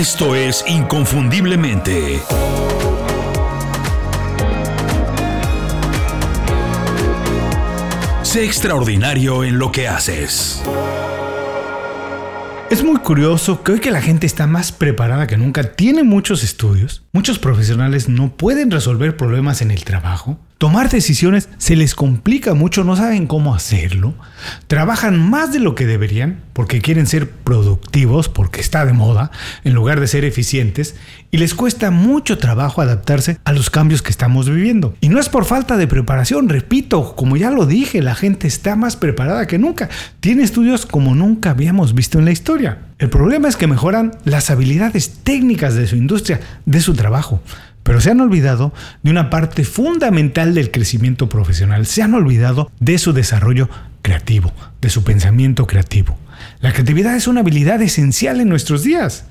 Esto 0.00 0.34
es 0.34 0.64
Inconfundiblemente. 0.66 2.22
Sé 8.22 8.46
extraordinario 8.46 9.44
en 9.44 9.58
lo 9.58 9.70
que 9.70 9.88
haces. 9.88 10.62
Es 12.70 12.82
muy 12.82 12.96
curioso 13.00 13.62
que 13.62 13.72
hoy 13.72 13.80
que 13.80 13.90
la 13.90 14.00
gente 14.00 14.26
está 14.26 14.46
más 14.46 14.72
preparada 14.72 15.26
que 15.26 15.36
nunca, 15.36 15.64
tiene 15.64 16.02
muchos 16.02 16.42
estudios, 16.44 17.02
muchos 17.12 17.38
profesionales 17.38 18.08
no 18.08 18.34
pueden 18.38 18.70
resolver 18.70 19.18
problemas 19.18 19.60
en 19.60 19.70
el 19.70 19.84
trabajo, 19.84 20.38
tomar 20.60 20.90
decisiones 20.90 21.48
se 21.56 21.74
les 21.74 21.94
complica 21.94 22.52
mucho, 22.52 22.84
no 22.84 22.94
saben 22.94 23.26
cómo 23.26 23.54
hacerlo, 23.54 24.12
trabajan 24.66 25.18
más 25.18 25.54
de 25.54 25.58
lo 25.58 25.74
que 25.74 25.86
deberían 25.86 26.42
porque 26.52 26.82
quieren 26.82 27.06
ser 27.06 27.30
productivos, 27.30 28.28
porque 28.28 28.60
está 28.60 28.84
de 28.84 28.92
moda, 28.92 29.30
en 29.64 29.72
lugar 29.72 30.00
de 30.00 30.06
ser 30.06 30.26
eficientes, 30.26 30.96
y 31.30 31.38
les 31.38 31.54
cuesta 31.54 31.90
mucho 31.90 32.36
trabajo 32.36 32.82
adaptarse 32.82 33.38
a 33.44 33.54
los 33.54 33.70
cambios 33.70 34.02
que 34.02 34.10
estamos 34.10 34.50
viviendo. 34.50 34.94
Y 35.00 35.08
no 35.08 35.18
es 35.18 35.30
por 35.30 35.46
falta 35.46 35.78
de 35.78 35.86
preparación, 35.86 36.50
repito, 36.50 37.16
como 37.16 37.38
ya 37.38 37.50
lo 37.50 37.64
dije, 37.64 38.02
la 38.02 38.14
gente 38.14 38.46
está 38.46 38.76
más 38.76 38.96
preparada 38.96 39.46
que 39.46 39.56
nunca, 39.56 39.88
tiene 40.20 40.42
estudios 40.42 40.84
como 40.84 41.14
nunca 41.14 41.52
habíamos 41.52 41.94
visto 41.94 42.18
en 42.18 42.26
la 42.26 42.32
historia. 42.32 42.80
El 42.98 43.08
problema 43.08 43.48
es 43.48 43.56
que 43.56 43.66
mejoran 43.66 44.12
las 44.24 44.50
habilidades 44.50 45.20
técnicas 45.24 45.74
de 45.74 45.86
su 45.86 45.96
industria, 45.96 46.40
de 46.66 46.82
su 46.82 46.92
trabajo 46.92 47.40
pero 47.82 48.00
se 48.00 48.10
han 48.10 48.20
olvidado 48.20 48.72
de 49.02 49.10
una 49.10 49.30
parte 49.30 49.64
fundamental 49.64 50.54
del 50.54 50.70
crecimiento 50.70 51.28
profesional, 51.28 51.86
se 51.86 52.02
han 52.02 52.14
olvidado 52.14 52.70
de 52.80 52.98
su 52.98 53.12
desarrollo 53.12 53.68
creativo, 54.02 54.52
de 54.80 54.90
su 54.90 55.04
pensamiento 55.04 55.66
creativo. 55.66 56.16
La 56.60 56.72
creatividad 56.72 57.16
es 57.16 57.26
una 57.26 57.40
habilidad 57.40 57.82
esencial 57.82 58.40
en 58.40 58.48
nuestros 58.48 58.82
días. 58.82 59.26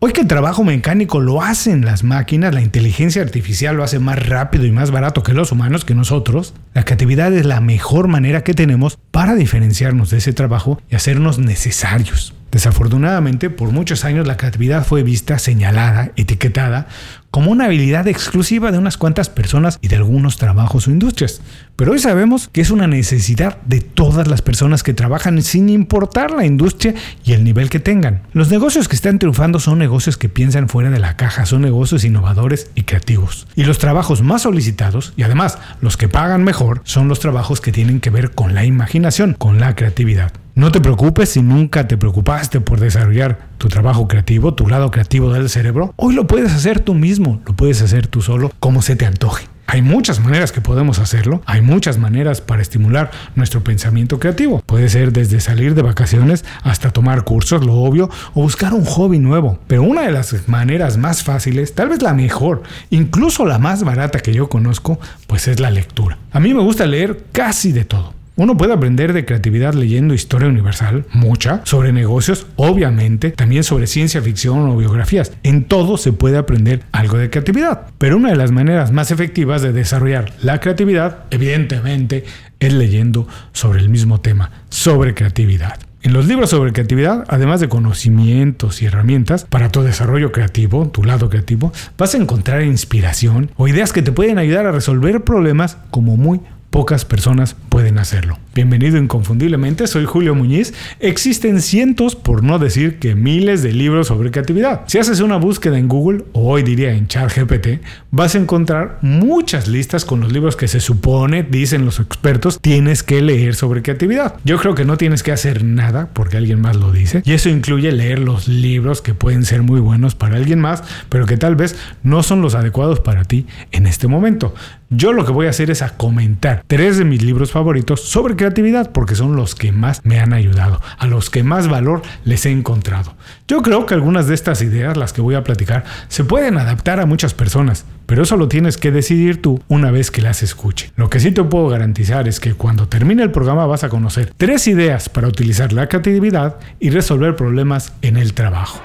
Hoy 0.00 0.12
que 0.12 0.20
el 0.20 0.26
trabajo 0.26 0.64
mecánico 0.64 1.20
lo 1.20 1.40
hacen 1.40 1.84
las 1.84 2.04
máquinas, 2.04 2.52
la 2.52 2.60
inteligencia 2.60 3.22
artificial 3.22 3.76
lo 3.76 3.84
hace 3.84 4.00
más 4.00 4.18
rápido 4.18 4.66
y 4.66 4.72
más 4.72 4.90
barato 4.90 5.22
que 5.22 5.32
los 5.32 5.52
humanos, 5.52 5.84
que 5.84 5.94
nosotros, 5.94 6.52
la 6.74 6.84
creatividad 6.84 7.32
es 7.32 7.46
la 7.46 7.60
mejor 7.60 8.08
manera 8.08 8.42
que 8.42 8.54
tenemos 8.54 8.98
para 9.10 9.34
diferenciarnos 9.34 10.10
de 10.10 10.18
ese 10.18 10.32
trabajo 10.32 10.80
y 10.90 10.96
hacernos 10.96 11.38
necesarios. 11.38 12.34
Desafortunadamente, 12.50 13.50
por 13.50 13.72
muchos 13.72 14.04
años 14.04 14.26
la 14.26 14.36
creatividad 14.36 14.84
fue 14.84 15.02
vista, 15.02 15.38
señalada, 15.38 16.12
etiquetada 16.16 16.86
como 17.34 17.50
una 17.50 17.64
habilidad 17.64 18.06
exclusiva 18.06 18.70
de 18.70 18.78
unas 18.78 18.96
cuantas 18.96 19.28
personas 19.28 19.80
y 19.82 19.88
de 19.88 19.96
algunos 19.96 20.36
trabajos 20.36 20.86
o 20.86 20.92
industrias. 20.92 21.40
Pero 21.74 21.90
hoy 21.90 21.98
sabemos 21.98 22.48
que 22.52 22.60
es 22.60 22.70
una 22.70 22.86
necesidad 22.86 23.60
de 23.62 23.80
todas 23.80 24.28
las 24.28 24.40
personas 24.40 24.84
que 24.84 24.94
trabajan 24.94 25.42
sin 25.42 25.68
importar 25.68 26.30
la 26.30 26.46
industria 26.46 26.94
y 27.24 27.32
el 27.32 27.42
nivel 27.42 27.70
que 27.70 27.80
tengan. 27.80 28.22
Los 28.34 28.52
negocios 28.52 28.86
que 28.86 28.94
están 28.94 29.18
triunfando 29.18 29.58
son 29.58 29.80
negocios 29.80 30.16
que 30.16 30.28
piensan 30.28 30.68
fuera 30.68 30.90
de 30.90 31.00
la 31.00 31.16
caja, 31.16 31.44
son 31.44 31.62
negocios 31.62 32.04
innovadores 32.04 32.70
y 32.76 32.82
creativos. 32.82 33.48
Y 33.56 33.64
los 33.64 33.78
trabajos 33.78 34.22
más 34.22 34.42
solicitados, 34.42 35.12
y 35.16 35.24
además 35.24 35.58
los 35.80 35.96
que 35.96 36.08
pagan 36.08 36.44
mejor, 36.44 36.82
son 36.84 37.08
los 37.08 37.18
trabajos 37.18 37.60
que 37.60 37.72
tienen 37.72 37.98
que 37.98 38.10
ver 38.10 38.30
con 38.30 38.54
la 38.54 38.64
imaginación, 38.64 39.34
con 39.34 39.58
la 39.58 39.74
creatividad. 39.74 40.30
No 40.56 40.70
te 40.70 40.80
preocupes 40.80 41.30
si 41.30 41.42
nunca 41.42 41.88
te 41.88 41.96
preocupaste 41.96 42.60
por 42.60 42.78
desarrollar 42.78 43.48
tu 43.58 43.68
trabajo 43.68 44.08
creativo, 44.08 44.54
tu 44.54 44.66
lado 44.66 44.90
creativo 44.90 45.32
del 45.32 45.48
cerebro. 45.48 45.92
Hoy 45.96 46.14
lo 46.14 46.26
puedes 46.26 46.52
hacer 46.52 46.80
tú 46.80 46.94
mismo, 46.94 47.40
lo 47.46 47.54
puedes 47.54 47.82
hacer 47.82 48.06
tú 48.06 48.22
solo, 48.22 48.52
como 48.60 48.82
se 48.82 48.96
te 48.96 49.06
antoje. 49.06 49.48
Hay 49.66 49.82
muchas 49.82 50.20
maneras 50.20 50.52
que 50.52 50.60
podemos 50.60 50.98
hacerlo, 50.98 51.42
hay 51.46 51.62
muchas 51.62 51.98
maneras 51.98 52.40
para 52.40 52.62
estimular 52.62 53.10
nuestro 53.34 53.64
pensamiento 53.64 54.20
creativo. 54.20 54.62
Puede 54.66 54.88
ser 54.88 55.12
desde 55.12 55.40
salir 55.40 55.74
de 55.74 55.82
vacaciones 55.82 56.44
hasta 56.62 56.90
tomar 56.90 57.24
cursos, 57.24 57.64
lo 57.64 57.74
obvio, 57.74 58.10
o 58.34 58.42
buscar 58.42 58.74
un 58.74 58.84
hobby 58.84 59.18
nuevo. 59.18 59.58
Pero 59.66 59.82
una 59.82 60.02
de 60.02 60.12
las 60.12 60.48
maneras 60.48 60.96
más 60.98 61.22
fáciles, 61.22 61.74
tal 61.74 61.88
vez 61.88 62.02
la 62.02 62.12
mejor, 62.12 62.62
incluso 62.90 63.46
la 63.46 63.58
más 63.58 63.82
barata 63.84 64.20
que 64.20 64.34
yo 64.34 64.48
conozco, 64.48 65.00
pues 65.26 65.48
es 65.48 65.58
la 65.58 65.70
lectura. 65.70 66.18
A 66.30 66.40
mí 66.40 66.52
me 66.52 66.62
gusta 66.62 66.86
leer 66.86 67.24
casi 67.32 67.72
de 67.72 67.84
todo. 67.84 68.13
Uno 68.36 68.56
puede 68.56 68.72
aprender 68.72 69.12
de 69.12 69.24
creatividad 69.24 69.74
leyendo 69.74 70.12
historia 70.12 70.48
universal, 70.48 71.04
mucha, 71.12 71.60
sobre 71.62 71.92
negocios, 71.92 72.48
obviamente, 72.56 73.30
también 73.30 73.62
sobre 73.62 73.86
ciencia 73.86 74.20
ficción 74.22 74.58
o 74.68 74.76
biografías. 74.76 75.30
En 75.44 75.62
todo 75.62 75.96
se 75.98 76.12
puede 76.12 76.36
aprender 76.36 76.82
algo 76.90 77.16
de 77.16 77.30
creatividad. 77.30 77.86
Pero 77.96 78.16
una 78.16 78.30
de 78.30 78.36
las 78.36 78.50
maneras 78.50 78.90
más 78.90 79.12
efectivas 79.12 79.62
de 79.62 79.72
desarrollar 79.72 80.32
la 80.42 80.58
creatividad, 80.58 81.26
evidentemente, 81.30 82.24
es 82.58 82.72
leyendo 82.72 83.28
sobre 83.52 83.78
el 83.78 83.88
mismo 83.88 84.20
tema, 84.20 84.50
sobre 84.68 85.14
creatividad. 85.14 85.78
En 86.02 86.12
los 86.12 86.26
libros 86.26 86.50
sobre 86.50 86.72
creatividad, 86.72 87.24
además 87.28 87.60
de 87.60 87.68
conocimientos 87.68 88.82
y 88.82 88.86
herramientas 88.86 89.46
para 89.48 89.70
tu 89.70 89.82
desarrollo 89.82 90.32
creativo, 90.32 90.88
tu 90.88 91.04
lado 91.04 91.30
creativo, 91.30 91.72
vas 91.96 92.14
a 92.14 92.18
encontrar 92.18 92.62
inspiración 92.62 93.52
o 93.56 93.68
ideas 93.68 93.92
que 93.92 94.02
te 94.02 94.12
pueden 94.12 94.38
ayudar 94.38 94.66
a 94.66 94.72
resolver 94.72 95.22
problemas 95.22 95.78
como 95.90 96.16
muy 96.18 96.40
pocas 96.74 97.04
personas 97.04 97.54
pueden 97.68 97.98
hacerlo. 97.98 98.36
Bienvenido 98.52 98.98
inconfundiblemente, 98.98 99.86
soy 99.86 100.06
Julio 100.06 100.34
Muñiz. 100.34 100.74
Existen 100.98 101.62
cientos, 101.62 102.16
por 102.16 102.42
no 102.42 102.58
decir 102.58 102.98
que 102.98 103.14
miles 103.14 103.62
de 103.62 103.72
libros 103.72 104.08
sobre 104.08 104.32
creatividad. 104.32 104.80
Si 104.88 104.98
haces 104.98 105.20
una 105.20 105.36
búsqueda 105.36 105.78
en 105.78 105.86
Google, 105.86 106.24
o 106.32 106.50
hoy 106.50 106.64
diría 106.64 106.90
en 106.92 107.06
ChatGPT, 107.06 107.80
vas 108.10 108.34
a 108.34 108.38
encontrar 108.38 108.98
muchas 109.02 109.68
listas 109.68 110.04
con 110.04 110.18
los 110.18 110.32
libros 110.32 110.56
que 110.56 110.66
se 110.66 110.80
supone, 110.80 111.44
dicen 111.44 111.84
los 111.84 112.00
expertos, 112.00 112.58
tienes 112.60 113.04
que 113.04 113.22
leer 113.22 113.54
sobre 113.54 113.82
creatividad. 113.82 114.34
Yo 114.44 114.58
creo 114.58 114.74
que 114.74 114.84
no 114.84 114.96
tienes 114.96 115.22
que 115.22 115.30
hacer 115.30 115.62
nada 115.62 116.08
porque 116.12 116.38
alguien 116.38 116.60
más 116.60 116.74
lo 116.74 116.90
dice, 116.90 117.22
y 117.24 117.34
eso 117.34 117.50
incluye 117.50 117.92
leer 117.92 118.18
los 118.18 118.48
libros 118.48 119.00
que 119.00 119.14
pueden 119.14 119.44
ser 119.44 119.62
muy 119.62 119.78
buenos 119.78 120.16
para 120.16 120.38
alguien 120.38 120.58
más, 120.58 120.82
pero 121.08 121.26
que 121.26 121.36
tal 121.36 121.54
vez 121.54 121.76
no 122.02 122.24
son 122.24 122.42
los 122.42 122.56
adecuados 122.56 122.98
para 122.98 123.22
ti 123.22 123.46
en 123.70 123.86
este 123.86 124.08
momento. 124.08 124.54
Yo 124.96 125.12
lo 125.12 125.24
que 125.24 125.32
voy 125.32 125.46
a 125.46 125.50
hacer 125.50 125.72
es 125.72 125.82
a 125.82 125.96
comentar 125.96 126.62
tres 126.68 126.98
de 126.98 127.04
mis 127.04 127.20
libros 127.20 127.50
favoritos 127.50 128.00
sobre 128.00 128.36
creatividad 128.36 128.92
porque 128.92 129.16
son 129.16 129.34
los 129.34 129.56
que 129.56 129.72
más 129.72 130.00
me 130.04 130.20
han 130.20 130.32
ayudado, 130.32 130.80
a 130.98 131.08
los 131.08 131.30
que 131.30 131.42
más 131.42 131.66
valor 131.66 132.02
les 132.24 132.46
he 132.46 132.52
encontrado. 132.52 133.16
Yo 133.48 133.60
creo 133.62 133.86
que 133.86 133.94
algunas 133.94 134.28
de 134.28 134.34
estas 134.34 134.62
ideas, 134.62 134.96
las 134.96 135.12
que 135.12 135.20
voy 135.20 135.34
a 135.34 135.42
platicar, 135.42 135.82
se 136.06 136.22
pueden 136.22 136.58
adaptar 136.58 137.00
a 137.00 137.06
muchas 137.06 137.34
personas, 137.34 137.86
pero 138.06 138.22
eso 138.22 138.36
lo 138.36 138.46
tienes 138.46 138.76
que 138.76 138.92
decidir 138.92 139.42
tú 139.42 139.60
una 139.66 139.90
vez 139.90 140.12
que 140.12 140.22
las 140.22 140.44
escuche. 140.44 140.92
Lo 140.94 141.10
que 141.10 141.18
sí 141.18 141.32
te 141.32 141.42
puedo 141.42 141.68
garantizar 141.68 142.28
es 142.28 142.38
que 142.38 142.54
cuando 142.54 142.86
termine 142.86 143.24
el 143.24 143.32
programa 143.32 143.66
vas 143.66 143.82
a 143.82 143.88
conocer 143.88 144.32
tres 144.36 144.68
ideas 144.68 145.08
para 145.08 145.26
utilizar 145.26 145.72
la 145.72 145.88
creatividad 145.88 146.56
y 146.78 146.90
resolver 146.90 147.34
problemas 147.34 147.92
en 148.02 148.16
el 148.16 148.32
trabajo. 148.32 148.80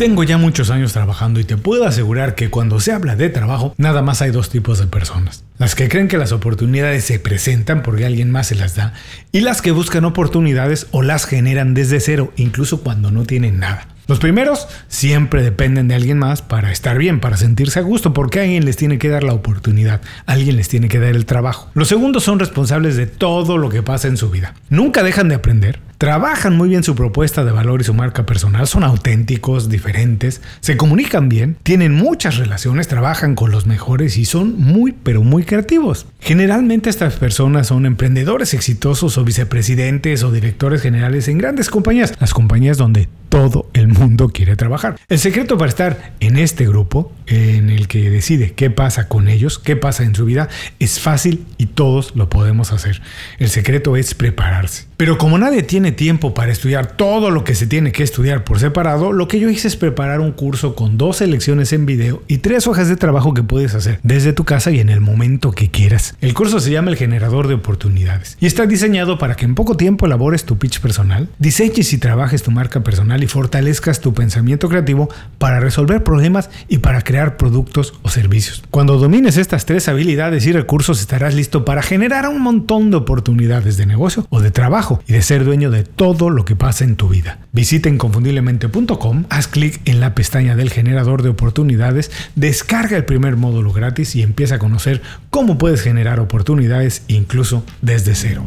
Tengo 0.00 0.24
ya 0.24 0.38
muchos 0.38 0.70
años 0.70 0.94
trabajando 0.94 1.40
y 1.40 1.44
te 1.44 1.58
puedo 1.58 1.84
asegurar 1.84 2.34
que 2.34 2.48
cuando 2.48 2.80
se 2.80 2.90
habla 2.90 3.16
de 3.16 3.28
trabajo, 3.28 3.74
nada 3.76 4.00
más 4.00 4.22
hay 4.22 4.30
dos 4.30 4.48
tipos 4.48 4.78
de 4.78 4.86
personas. 4.86 5.44
Las 5.58 5.74
que 5.74 5.90
creen 5.90 6.08
que 6.08 6.16
las 6.16 6.32
oportunidades 6.32 7.04
se 7.04 7.18
presentan 7.18 7.82
porque 7.82 8.06
alguien 8.06 8.30
más 8.30 8.46
se 8.46 8.54
las 8.54 8.74
da 8.76 8.94
y 9.30 9.42
las 9.42 9.60
que 9.60 9.72
buscan 9.72 10.06
oportunidades 10.06 10.86
o 10.92 11.02
las 11.02 11.26
generan 11.26 11.74
desde 11.74 12.00
cero, 12.00 12.32
incluso 12.36 12.80
cuando 12.80 13.10
no 13.10 13.24
tienen 13.24 13.58
nada. 13.58 13.88
Los 14.08 14.20
primeros 14.20 14.68
siempre 14.88 15.42
dependen 15.42 15.88
de 15.88 15.96
alguien 15.96 16.16
más 16.16 16.40
para 16.40 16.72
estar 16.72 16.96
bien, 16.96 17.20
para 17.20 17.36
sentirse 17.36 17.78
a 17.80 17.82
gusto, 17.82 18.14
porque 18.14 18.40
alguien 18.40 18.64
les 18.64 18.78
tiene 18.78 18.98
que 18.98 19.10
dar 19.10 19.22
la 19.22 19.34
oportunidad, 19.34 20.00
alguien 20.24 20.56
les 20.56 20.70
tiene 20.70 20.88
que 20.88 20.98
dar 20.98 21.14
el 21.14 21.26
trabajo. 21.26 21.70
Los 21.74 21.88
segundos 21.88 22.24
son 22.24 22.38
responsables 22.38 22.96
de 22.96 23.06
todo 23.06 23.58
lo 23.58 23.68
que 23.68 23.82
pasa 23.82 24.08
en 24.08 24.16
su 24.16 24.30
vida. 24.30 24.54
Nunca 24.70 25.02
dejan 25.02 25.28
de 25.28 25.34
aprender, 25.34 25.78
trabajan 26.00 26.56
muy 26.56 26.70
bien 26.70 26.82
su 26.82 26.94
propuesta 26.94 27.44
de 27.44 27.52
valor 27.52 27.82
y 27.82 27.84
su 27.84 27.92
marca 27.92 28.24
personal, 28.24 28.66
son 28.66 28.84
auténticos, 28.84 29.68
diferentes, 29.68 30.40
se 30.60 30.78
comunican 30.78 31.28
bien, 31.28 31.58
tienen 31.62 31.92
muchas 31.92 32.38
relaciones, 32.38 32.88
trabajan 32.88 33.34
con 33.34 33.50
los 33.50 33.66
mejores 33.66 34.16
y 34.16 34.24
son 34.24 34.58
muy, 34.58 34.92
pero 34.92 35.22
muy 35.22 35.44
creativos. 35.44 36.06
Generalmente 36.18 36.88
estas 36.88 37.16
personas 37.16 37.66
son 37.66 37.84
emprendedores 37.84 38.54
exitosos 38.54 39.18
o 39.18 39.24
vicepresidentes 39.24 40.22
o 40.22 40.32
directores 40.32 40.80
generales 40.80 41.28
en 41.28 41.36
grandes 41.36 41.68
compañías, 41.68 42.14
las 42.18 42.32
compañías 42.32 42.78
donde 42.78 43.10
todo 43.28 43.68
el 43.74 43.88
mundo 43.88 44.30
quiere 44.30 44.56
trabajar. 44.56 44.96
El 45.08 45.18
secreto 45.18 45.58
para 45.58 45.68
estar 45.68 46.14
en 46.20 46.38
este 46.38 46.66
grupo, 46.66 47.12
en 47.26 47.68
el 47.68 47.88
que 47.88 48.08
decide 48.08 48.54
qué 48.54 48.70
pasa 48.70 49.06
con 49.06 49.28
ellos, 49.28 49.58
qué 49.58 49.76
pasa 49.76 50.02
en 50.02 50.14
su 50.14 50.24
vida, 50.24 50.48
es 50.78 50.98
fácil 50.98 51.44
y 51.58 51.66
todos 51.66 52.16
lo 52.16 52.30
podemos 52.30 52.72
hacer. 52.72 53.02
El 53.38 53.50
secreto 53.50 53.96
es 53.96 54.14
prepararse. 54.14 54.89
Pero 55.00 55.16
como 55.16 55.38
nadie 55.38 55.62
tiene 55.62 55.92
tiempo 55.92 56.34
para 56.34 56.52
estudiar 56.52 56.86
todo 56.86 57.30
lo 57.30 57.42
que 57.42 57.54
se 57.54 57.66
tiene 57.66 57.90
que 57.90 58.02
estudiar 58.02 58.44
por 58.44 58.58
separado, 58.58 59.12
lo 59.12 59.28
que 59.28 59.40
yo 59.40 59.48
hice 59.48 59.66
es 59.66 59.76
preparar 59.76 60.20
un 60.20 60.32
curso 60.32 60.74
con 60.74 60.98
dos 60.98 61.22
lecciones 61.22 61.72
en 61.72 61.86
video 61.86 62.22
y 62.28 62.36
tres 62.36 62.66
hojas 62.66 62.86
de 62.90 62.96
trabajo 62.96 63.32
que 63.32 63.42
puedes 63.42 63.74
hacer 63.74 63.98
desde 64.02 64.34
tu 64.34 64.44
casa 64.44 64.70
y 64.72 64.78
en 64.78 64.90
el 64.90 65.00
momento 65.00 65.52
que 65.52 65.70
quieras. 65.70 66.16
El 66.20 66.34
curso 66.34 66.60
se 66.60 66.70
llama 66.70 66.90
El 66.90 66.98
Generador 66.98 67.48
de 67.48 67.54
Oportunidades 67.54 68.36
y 68.40 68.46
está 68.46 68.66
diseñado 68.66 69.16
para 69.16 69.36
que 69.36 69.46
en 69.46 69.54
poco 69.54 69.74
tiempo 69.74 70.04
elabores 70.04 70.44
tu 70.44 70.58
pitch 70.58 70.80
personal, 70.80 71.30
diseñes 71.38 71.94
y 71.94 71.96
trabajes 71.96 72.42
tu 72.42 72.50
marca 72.50 72.82
personal 72.82 73.22
y 73.22 73.26
fortalezcas 73.26 74.02
tu 74.02 74.12
pensamiento 74.12 74.68
creativo 74.68 75.08
para 75.38 75.60
resolver 75.60 76.04
problemas 76.04 76.50
y 76.68 76.76
para 76.76 77.00
crear 77.00 77.38
productos 77.38 77.94
o 78.02 78.10
servicios. 78.10 78.64
Cuando 78.70 78.98
domines 78.98 79.38
estas 79.38 79.64
tres 79.64 79.88
habilidades 79.88 80.44
y 80.44 80.52
recursos 80.52 81.00
estarás 81.00 81.34
listo 81.34 81.64
para 81.64 81.80
generar 81.80 82.28
un 82.28 82.42
montón 82.42 82.90
de 82.90 82.98
oportunidades 82.98 83.78
de 83.78 83.86
negocio 83.86 84.26
o 84.28 84.42
de 84.42 84.50
trabajo 84.50 84.89
y 85.06 85.12
de 85.12 85.22
ser 85.22 85.44
dueño 85.44 85.70
de 85.70 85.84
todo 85.84 86.30
lo 86.30 86.44
que 86.44 86.56
pasa 86.56 86.84
en 86.84 86.96
tu 86.96 87.08
vida. 87.08 87.38
Visita 87.52 87.88
inconfundiblemente.com, 87.88 89.24
haz 89.28 89.48
clic 89.48 89.80
en 89.84 90.00
la 90.00 90.14
pestaña 90.14 90.56
del 90.56 90.70
generador 90.70 91.22
de 91.22 91.28
oportunidades, 91.28 92.10
descarga 92.34 92.96
el 92.96 93.04
primer 93.04 93.36
módulo 93.36 93.72
gratis 93.72 94.16
y 94.16 94.22
empieza 94.22 94.56
a 94.56 94.58
conocer 94.58 95.02
cómo 95.30 95.58
puedes 95.58 95.82
generar 95.82 96.20
oportunidades 96.20 97.04
incluso 97.08 97.64
desde 97.82 98.14
cero. 98.14 98.44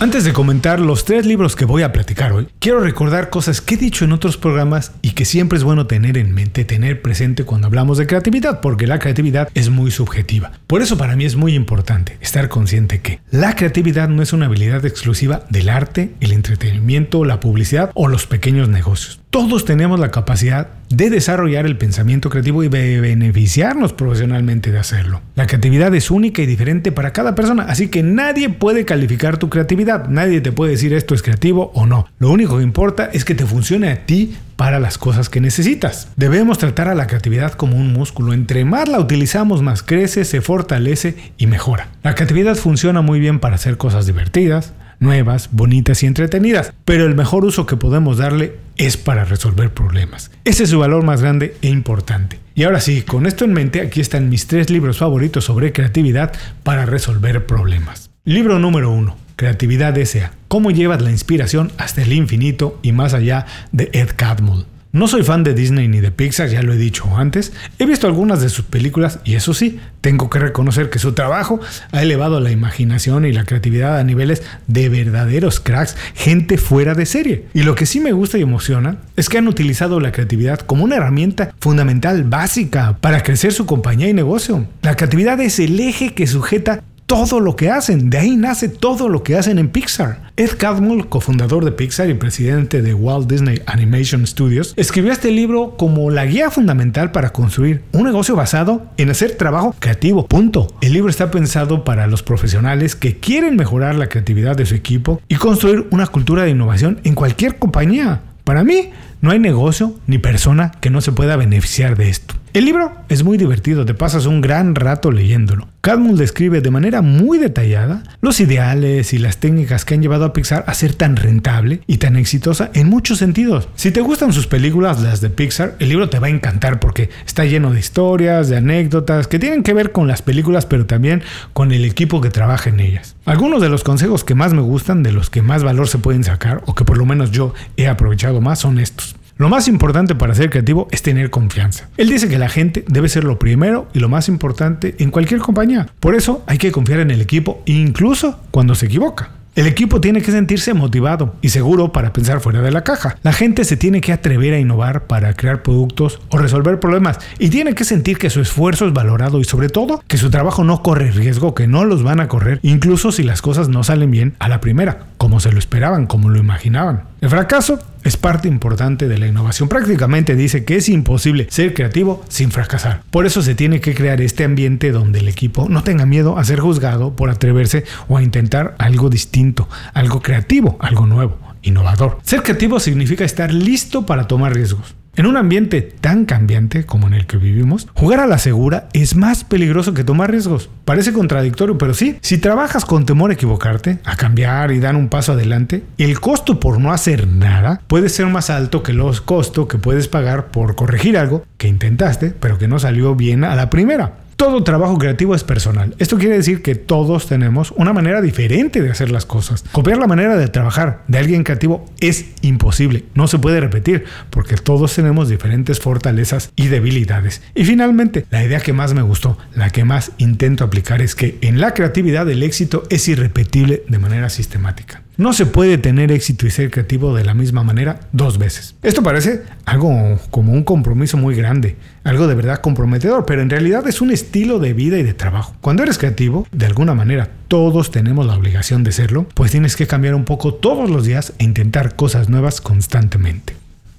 Antes 0.00 0.24
de 0.24 0.32
comentar 0.32 0.80
los 0.80 1.04
tres 1.04 1.24
libros 1.24 1.54
que 1.54 1.64
voy 1.64 1.82
a 1.82 1.92
platicar 1.92 2.32
hoy, 2.32 2.48
quiero 2.58 2.80
recordar 2.80 3.30
cosas 3.30 3.60
que 3.60 3.76
he 3.76 3.78
dicho 3.78 4.04
en 4.04 4.10
otros 4.10 4.36
programas 4.36 4.92
y 5.02 5.12
que 5.12 5.24
siempre 5.24 5.56
es 5.56 5.62
bueno 5.62 5.86
tener 5.86 6.18
en 6.18 6.34
mente, 6.34 6.64
tener 6.64 7.00
presente 7.00 7.44
cuando 7.44 7.68
hablamos 7.68 7.96
de 7.96 8.08
creatividad, 8.08 8.60
porque 8.60 8.88
la 8.88 8.98
creatividad 8.98 9.48
es 9.54 9.70
muy 9.70 9.92
subjetiva. 9.92 10.52
Por 10.66 10.82
eso 10.82 10.98
para 10.98 11.14
mí 11.14 11.24
es 11.24 11.36
muy 11.36 11.54
importante 11.54 12.18
estar 12.20 12.48
consciente 12.48 13.02
que 13.02 13.20
la 13.30 13.54
creatividad 13.54 14.08
no 14.08 14.20
es 14.20 14.32
una 14.32 14.46
habilidad 14.46 14.84
exclusiva 14.84 15.44
del 15.48 15.68
arte, 15.68 16.14
el 16.20 16.32
entretenimiento, 16.32 17.24
la 17.24 17.38
publicidad 17.38 17.92
o 17.94 18.08
los 18.08 18.26
pequeños 18.26 18.68
negocios. 18.68 19.20
Todos 19.34 19.64
tenemos 19.64 19.98
la 19.98 20.12
capacidad 20.12 20.68
de 20.90 21.10
desarrollar 21.10 21.66
el 21.66 21.76
pensamiento 21.76 22.30
creativo 22.30 22.62
y 22.62 22.68
de 22.68 23.00
beneficiarnos 23.00 23.92
profesionalmente 23.92 24.70
de 24.70 24.78
hacerlo. 24.78 25.22
La 25.34 25.48
creatividad 25.48 25.92
es 25.92 26.12
única 26.12 26.40
y 26.40 26.46
diferente 26.46 26.92
para 26.92 27.12
cada 27.12 27.34
persona, 27.34 27.64
así 27.64 27.88
que 27.88 28.04
nadie 28.04 28.48
puede 28.48 28.84
calificar 28.84 29.36
tu 29.36 29.50
creatividad, 29.50 30.06
nadie 30.08 30.40
te 30.40 30.52
puede 30.52 30.70
decir 30.70 30.94
esto 30.94 31.16
es 31.16 31.22
creativo 31.22 31.72
o 31.74 31.84
no. 31.84 32.06
Lo 32.20 32.30
único 32.30 32.58
que 32.58 32.62
importa 32.62 33.10
es 33.12 33.24
que 33.24 33.34
te 33.34 33.44
funcione 33.44 33.90
a 33.90 34.06
ti 34.06 34.36
para 34.54 34.78
las 34.78 34.98
cosas 34.98 35.28
que 35.28 35.40
necesitas. 35.40 36.10
Debemos 36.14 36.58
tratar 36.58 36.86
a 36.86 36.94
la 36.94 37.08
creatividad 37.08 37.54
como 37.54 37.76
un 37.76 37.92
músculo. 37.92 38.34
Entre 38.34 38.64
más 38.64 38.88
la 38.88 39.00
utilizamos, 39.00 39.62
más 39.62 39.82
crece, 39.82 40.24
se 40.24 40.42
fortalece 40.42 41.16
y 41.38 41.48
mejora. 41.48 41.88
La 42.04 42.14
creatividad 42.14 42.54
funciona 42.54 43.00
muy 43.00 43.18
bien 43.18 43.40
para 43.40 43.56
hacer 43.56 43.78
cosas 43.78 44.06
divertidas, 44.06 44.74
nuevas, 45.00 45.50
bonitas 45.52 46.02
y 46.02 46.06
entretenidas, 46.06 46.72
pero 46.84 47.04
el 47.04 47.14
mejor 47.14 47.44
uso 47.44 47.66
que 47.66 47.76
podemos 47.76 48.18
darle 48.18 48.56
es 48.76 48.96
para 48.96 49.24
resolver 49.24 49.72
problemas. 49.72 50.30
Ese 50.44 50.64
es 50.64 50.70
su 50.70 50.78
valor 50.78 51.04
más 51.04 51.22
grande 51.22 51.56
e 51.62 51.68
importante. 51.68 52.40
Y 52.54 52.64
ahora 52.64 52.80
sí, 52.80 53.02
con 53.02 53.26
esto 53.26 53.44
en 53.44 53.52
mente, 53.52 53.80
aquí 53.80 54.00
están 54.00 54.28
mis 54.28 54.46
tres 54.46 54.70
libros 54.70 54.98
favoritos 54.98 55.44
sobre 55.44 55.72
creatividad 55.72 56.32
para 56.62 56.86
resolver 56.86 57.46
problemas. 57.46 58.10
Libro 58.24 58.58
número 58.58 58.90
1. 58.90 59.16
Creatividad 59.36 59.98
S.A. 59.98 60.32
Cómo 60.48 60.70
llevas 60.70 61.02
la 61.02 61.10
inspiración 61.10 61.72
hasta 61.78 62.02
el 62.02 62.12
infinito 62.12 62.78
y 62.82 62.92
más 62.92 63.12
allá 63.14 63.46
de 63.72 63.90
Ed 63.92 64.10
Catmull. 64.14 64.66
No 64.94 65.08
soy 65.08 65.24
fan 65.24 65.42
de 65.42 65.54
Disney 65.54 65.88
ni 65.88 66.00
de 66.00 66.12
Pixar, 66.12 66.48
ya 66.48 66.62
lo 66.62 66.72
he 66.72 66.76
dicho 66.76 67.16
antes. 67.16 67.52
He 67.80 67.84
visto 67.84 68.06
algunas 68.06 68.40
de 68.40 68.48
sus 68.48 68.64
películas 68.64 69.18
y 69.24 69.34
eso 69.34 69.52
sí, 69.52 69.80
tengo 70.00 70.30
que 70.30 70.38
reconocer 70.38 70.88
que 70.88 71.00
su 71.00 71.14
trabajo 71.14 71.58
ha 71.90 72.00
elevado 72.00 72.38
la 72.38 72.52
imaginación 72.52 73.24
y 73.24 73.32
la 73.32 73.44
creatividad 73.44 73.98
a 73.98 74.04
niveles 74.04 74.44
de 74.68 74.88
verdaderos 74.88 75.58
cracks, 75.58 75.96
gente 76.14 76.58
fuera 76.58 76.94
de 76.94 77.06
serie. 77.06 77.46
Y 77.54 77.64
lo 77.64 77.74
que 77.74 77.86
sí 77.86 77.98
me 77.98 78.12
gusta 78.12 78.38
y 78.38 78.42
emociona 78.42 78.98
es 79.16 79.28
que 79.28 79.38
han 79.38 79.48
utilizado 79.48 79.98
la 79.98 80.12
creatividad 80.12 80.60
como 80.60 80.84
una 80.84 80.94
herramienta 80.94 81.52
fundamental, 81.58 82.22
básica, 82.22 82.96
para 83.00 83.24
crecer 83.24 83.52
su 83.52 83.66
compañía 83.66 84.08
y 84.08 84.12
negocio. 84.12 84.68
La 84.82 84.94
creatividad 84.94 85.40
es 85.40 85.58
el 85.58 85.80
eje 85.80 86.14
que 86.14 86.28
sujeta 86.28 86.84
todo 87.14 87.38
lo 87.38 87.54
que 87.54 87.70
hacen. 87.70 88.10
De 88.10 88.18
ahí 88.18 88.34
nace 88.34 88.68
todo 88.68 89.08
lo 89.08 89.22
que 89.22 89.36
hacen 89.36 89.60
en 89.60 89.68
Pixar. 89.68 90.32
Ed 90.36 90.50
Catmull, 90.58 91.08
cofundador 91.08 91.64
de 91.64 91.70
Pixar 91.70 92.10
y 92.10 92.14
presidente 92.14 92.82
de 92.82 92.92
Walt 92.92 93.30
Disney 93.30 93.62
Animation 93.66 94.26
Studios, 94.26 94.74
escribió 94.76 95.12
este 95.12 95.30
libro 95.30 95.76
como 95.76 96.10
la 96.10 96.26
guía 96.26 96.50
fundamental 96.50 97.12
para 97.12 97.30
construir 97.30 97.82
un 97.92 98.02
negocio 98.02 98.34
basado 98.34 98.86
en 98.96 99.10
hacer 99.10 99.36
trabajo 99.36 99.76
creativo. 99.78 100.26
Punto. 100.26 100.66
El 100.80 100.92
libro 100.92 101.08
está 101.08 101.30
pensado 101.30 101.84
para 101.84 102.08
los 102.08 102.24
profesionales 102.24 102.96
que 102.96 103.16
quieren 103.20 103.54
mejorar 103.54 103.94
la 103.94 104.08
creatividad 104.08 104.56
de 104.56 104.66
su 104.66 104.74
equipo 104.74 105.22
y 105.28 105.36
construir 105.36 105.86
una 105.92 106.08
cultura 106.08 106.42
de 106.42 106.50
innovación 106.50 106.98
en 107.04 107.14
cualquier 107.14 107.60
compañía. 107.60 108.22
Para 108.42 108.64
mí, 108.64 108.90
no 109.20 109.30
hay 109.30 109.38
negocio 109.38 109.94
ni 110.08 110.18
persona 110.18 110.72
que 110.80 110.90
no 110.90 111.00
se 111.00 111.12
pueda 111.12 111.36
beneficiar 111.36 111.96
de 111.96 112.10
esto. 112.10 112.34
El 112.54 112.66
libro 112.66 112.92
es 113.08 113.24
muy 113.24 113.36
divertido, 113.36 113.84
te 113.84 113.94
pasas 113.94 114.26
un 114.26 114.40
gran 114.40 114.76
rato 114.76 115.10
leyéndolo. 115.10 115.66
Cadmull 115.80 116.16
describe 116.16 116.60
de 116.60 116.70
manera 116.70 117.02
muy 117.02 117.38
detallada 117.38 118.04
los 118.20 118.38
ideales 118.38 119.12
y 119.12 119.18
las 119.18 119.38
técnicas 119.38 119.84
que 119.84 119.94
han 119.94 120.02
llevado 120.02 120.24
a 120.24 120.32
Pixar 120.32 120.62
a 120.68 120.74
ser 120.74 120.94
tan 120.94 121.16
rentable 121.16 121.80
y 121.88 121.96
tan 121.96 122.14
exitosa 122.14 122.70
en 122.72 122.88
muchos 122.88 123.18
sentidos. 123.18 123.68
Si 123.74 123.90
te 123.90 124.02
gustan 124.02 124.32
sus 124.32 124.46
películas, 124.46 125.02
las 125.02 125.20
de 125.20 125.30
Pixar, 125.30 125.74
el 125.80 125.88
libro 125.88 126.08
te 126.08 126.20
va 126.20 126.28
a 126.28 126.30
encantar 126.30 126.78
porque 126.78 127.10
está 127.26 127.44
lleno 127.44 127.72
de 127.72 127.80
historias, 127.80 128.48
de 128.48 128.58
anécdotas 128.58 129.26
que 129.26 129.40
tienen 129.40 129.64
que 129.64 129.74
ver 129.74 129.90
con 129.90 130.06
las 130.06 130.22
películas, 130.22 130.64
pero 130.64 130.86
también 130.86 131.24
con 131.54 131.72
el 131.72 131.84
equipo 131.84 132.20
que 132.20 132.30
trabaja 132.30 132.70
en 132.70 132.78
ellas. 132.78 133.16
Algunos 133.24 133.62
de 133.62 133.68
los 133.68 133.82
consejos 133.82 134.22
que 134.22 134.36
más 134.36 134.52
me 134.52 134.62
gustan, 134.62 135.02
de 135.02 135.10
los 135.10 135.28
que 135.28 135.42
más 135.42 135.64
valor 135.64 135.88
se 135.88 135.98
pueden 135.98 136.22
sacar, 136.22 136.62
o 136.66 136.76
que 136.76 136.84
por 136.84 136.98
lo 136.98 137.04
menos 137.04 137.32
yo 137.32 137.52
he 137.76 137.88
aprovechado 137.88 138.40
más, 138.40 138.60
son 138.60 138.78
estos. 138.78 139.16
Lo 139.36 139.48
más 139.48 139.66
importante 139.66 140.14
para 140.14 140.34
ser 140.34 140.48
creativo 140.48 140.86
es 140.92 141.02
tener 141.02 141.30
confianza. 141.30 141.88
Él 141.96 142.08
dice 142.08 142.28
que 142.28 142.38
la 142.38 142.48
gente 142.48 142.84
debe 142.86 143.08
ser 143.08 143.24
lo 143.24 143.38
primero 143.38 143.88
y 143.92 143.98
lo 143.98 144.08
más 144.08 144.28
importante 144.28 144.94
en 144.98 145.10
cualquier 145.10 145.40
compañía. 145.40 145.88
Por 145.98 146.14
eso 146.14 146.44
hay 146.46 146.58
que 146.58 146.70
confiar 146.70 147.00
en 147.00 147.10
el 147.10 147.20
equipo 147.20 147.60
incluso 147.66 148.38
cuando 148.52 148.76
se 148.76 148.86
equivoca. 148.86 149.30
El 149.56 149.68
equipo 149.68 150.00
tiene 150.00 150.20
que 150.20 150.32
sentirse 150.32 150.74
motivado 150.74 151.36
y 151.40 151.50
seguro 151.50 151.92
para 151.92 152.12
pensar 152.12 152.40
fuera 152.40 152.60
de 152.60 152.72
la 152.72 152.82
caja. 152.82 153.16
La 153.22 153.32
gente 153.32 153.64
se 153.64 153.76
tiene 153.76 154.00
que 154.00 154.12
atrever 154.12 154.52
a 154.52 154.58
innovar 154.58 155.06
para 155.06 155.32
crear 155.34 155.62
productos 155.62 156.20
o 156.30 156.38
resolver 156.38 156.80
problemas 156.80 157.20
y 157.38 157.50
tiene 157.50 157.76
que 157.76 157.84
sentir 157.84 158.18
que 158.18 158.30
su 158.30 158.40
esfuerzo 158.40 158.84
es 158.86 158.92
valorado 158.92 159.38
y 159.38 159.44
sobre 159.44 159.68
todo 159.68 160.02
que 160.08 160.16
su 160.16 160.28
trabajo 160.28 160.64
no 160.64 160.82
corre 160.82 161.12
riesgo, 161.12 161.54
que 161.54 161.68
no 161.68 161.84
los 161.84 162.02
van 162.02 162.18
a 162.18 162.26
correr, 162.26 162.58
incluso 162.62 163.12
si 163.12 163.22
las 163.22 163.42
cosas 163.42 163.68
no 163.68 163.84
salen 163.84 164.10
bien 164.10 164.34
a 164.40 164.48
la 164.48 164.60
primera, 164.60 165.06
como 165.24 165.40
se 165.40 165.50
lo 165.50 165.58
esperaban, 165.58 166.04
como 166.04 166.28
lo 166.28 166.38
imaginaban. 166.38 167.04
El 167.22 167.30
fracaso 167.30 167.78
es 168.02 168.18
parte 168.18 168.46
importante 168.46 169.08
de 169.08 169.16
la 169.16 169.26
innovación. 169.26 169.70
Prácticamente 169.70 170.36
dice 170.36 170.66
que 170.66 170.76
es 170.76 170.90
imposible 170.90 171.46
ser 171.48 171.72
creativo 171.72 172.22
sin 172.28 172.50
fracasar. 172.50 173.00
Por 173.10 173.24
eso 173.24 173.40
se 173.40 173.54
tiene 173.54 173.80
que 173.80 173.94
crear 173.94 174.20
este 174.20 174.44
ambiente 174.44 174.92
donde 174.92 175.20
el 175.20 175.28
equipo 175.28 175.66
no 175.70 175.82
tenga 175.82 176.04
miedo 176.04 176.36
a 176.36 176.44
ser 176.44 176.60
juzgado 176.60 177.16
por 177.16 177.30
atreverse 177.30 177.86
o 178.06 178.18
a 178.18 178.22
intentar 178.22 178.74
algo 178.76 179.08
distinto, 179.08 179.66
algo 179.94 180.20
creativo, 180.20 180.76
algo 180.78 181.06
nuevo, 181.06 181.38
innovador. 181.62 182.18
Ser 182.22 182.42
creativo 182.42 182.78
significa 182.78 183.24
estar 183.24 183.50
listo 183.50 184.04
para 184.04 184.28
tomar 184.28 184.52
riesgos. 184.52 184.94
En 185.16 185.26
un 185.26 185.36
ambiente 185.36 185.80
tan 185.80 186.24
cambiante 186.24 186.84
como 186.84 187.06
en 187.06 187.14
el 187.14 187.26
que 187.26 187.36
vivimos, 187.36 187.86
jugar 187.94 188.18
a 188.18 188.26
la 188.26 188.38
segura 188.38 188.88
es 188.92 189.14
más 189.14 189.44
peligroso 189.44 189.94
que 189.94 190.02
tomar 190.02 190.30
riesgos. 190.30 190.70
Parece 190.84 191.12
contradictorio, 191.12 191.78
pero 191.78 191.94
sí, 191.94 192.18
si 192.20 192.38
trabajas 192.38 192.84
con 192.84 193.06
temor 193.06 193.30
a 193.30 193.34
equivocarte, 193.34 194.00
a 194.04 194.16
cambiar 194.16 194.72
y 194.72 194.80
dar 194.80 194.96
un 194.96 195.08
paso 195.08 195.32
adelante, 195.32 195.84
el 195.98 196.18
costo 196.18 196.58
por 196.58 196.80
no 196.80 196.92
hacer 196.92 197.28
nada 197.28 197.80
puede 197.86 198.08
ser 198.08 198.26
más 198.26 198.50
alto 198.50 198.82
que 198.82 198.92
los 198.92 199.20
costos 199.20 199.68
que 199.68 199.78
puedes 199.78 200.08
pagar 200.08 200.46
por 200.46 200.74
corregir 200.74 201.16
algo 201.16 201.44
que 201.58 201.68
intentaste, 201.68 202.32
pero 202.40 202.58
que 202.58 202.66
no 202.66 202.80
salió 202.80 203.14
bien 203.14 203.44
a 203.44 203.54
la 203.54 203.70
primera. 203.70 204.23
Todo 204.36 204.64
trabajo 204.64 204.98
creativo 204.98 205.34
es 205.34 205.44
personal. 205.44 205.94
Esto 205.98 206.18
quiere 206.18 206.36
decir 206.36 206.62
que 206.62 206.74
todos 206.74 207.26
tenemos 207.26 207.72
una 207.76 207.92
manera 207.92 208.20
diferente 208.20 208.82
de 208.82 208.90
hacer 208.90 209.10
las 209.10 209.26
cosas. 209.26 209.64
Copiar 209.72 209.98
la 209.98 210.06
manera 210.06 210.36
de 210.36 210.48
trabajar 210.48 211.04
de 211.08 211.18
alguien 211.18 211.44
creativo 211.44 211.86
es 212.00 212.26
imposible. 212.42 213.04
No 213.14 213.28
se 213.28 213.38
puede 213.38 213.60
repetir 213.60 214.04
porque 214.30 214.56
todos 214.56 214.94
tenemos 214.94 215.28
diferentes 215.28 215.80
fortalezas 215.80 216.50
y 216.56 216.66
debilidades. 216.66 217.42
Y 217.54 217.64
finalmente, 217.64 218.26
la 218.30 218.44
idea 218.44 218.60
que 218.60 218.72
más 218.72 218.94
me 218.94 219.02
gustó, 219.02 219.38
la 219.54 219.70
que 219.70 219.84
más 219.84 220.12
intento 220.18 220.64
aplicar 220.64 221.00
es 221.00 221.14
que 221.14 221.38
en 221.40 221.60
la 221.60 221.74
creatividad 221.74 222.28
el 222.28 222.42
éxito 222.42 222.82
es 222.90 223.06
irrepetible 223.08 223.84
de 223.88 223.98
manera 223.98 224.30
sistemática. 224.30 225.03
No 225.16 225.32
se 225.32 225.46
puede 225.46 225.78
tener 225.78 226.10
éxito 226.10 226.44
y 226.44 226.50
ser 226.50 226.72
creativo 226.72 227.14
de 227.14 227.24
la 227.24 227.34
misma 227.34 227.62
manera 227.62 228.00
dos 228.10 228.36
veces. 228.36 228.74
Esto 228.82 229.02
parece 229.04 229.42
algo 229.64 230.18
como 230.32 230.52
un 230.52 230.64
compromiso 230.64 231.16
muy 231.16 231.36
grande, 231.36 231.76
algo 232.02 232.26
de 232.26 232.34
verdad 232.34 232.60
comprometedor, 232.60 233.24
pero 233.24 233.40
en 233.40 233.48
realidad 233.48 233.86
es 233.86 234.00
un 234.00 234.10
estilo 234.10 234.58
de 234.58 234.72
vida 234.72 234.98
y 234.98 235.04
de 235.04 235.14
trabajo. 235.14 235.54
Cuando 235.60 235.84
eres 235.84 235.98
creativo, 235.98 236.48
de 236.50 236.66
alguna 236.66 236.94
manera 236.94 237.28
todos 237.46 237.92
tenemos 237.92 238.26
la 238.26 238.36
obligación 238.36 238.82
de 238.82 238.90
serlo, 238.90 239.26
pues 239.34 239.52
tienes 239.52 239.76
que 239.76 239.86
cambiar 239.86 240.16
un 240.16 240.24
poco 240.24 240.54
todos 240.54 240.90
los 240.90 241.04
días 241.04 241.32
e 241.38 241.44
intentar 241.44 241.94
cosas 241.94 242.28
nuevas 242.28 242.60
constantemente. 242.60 243.54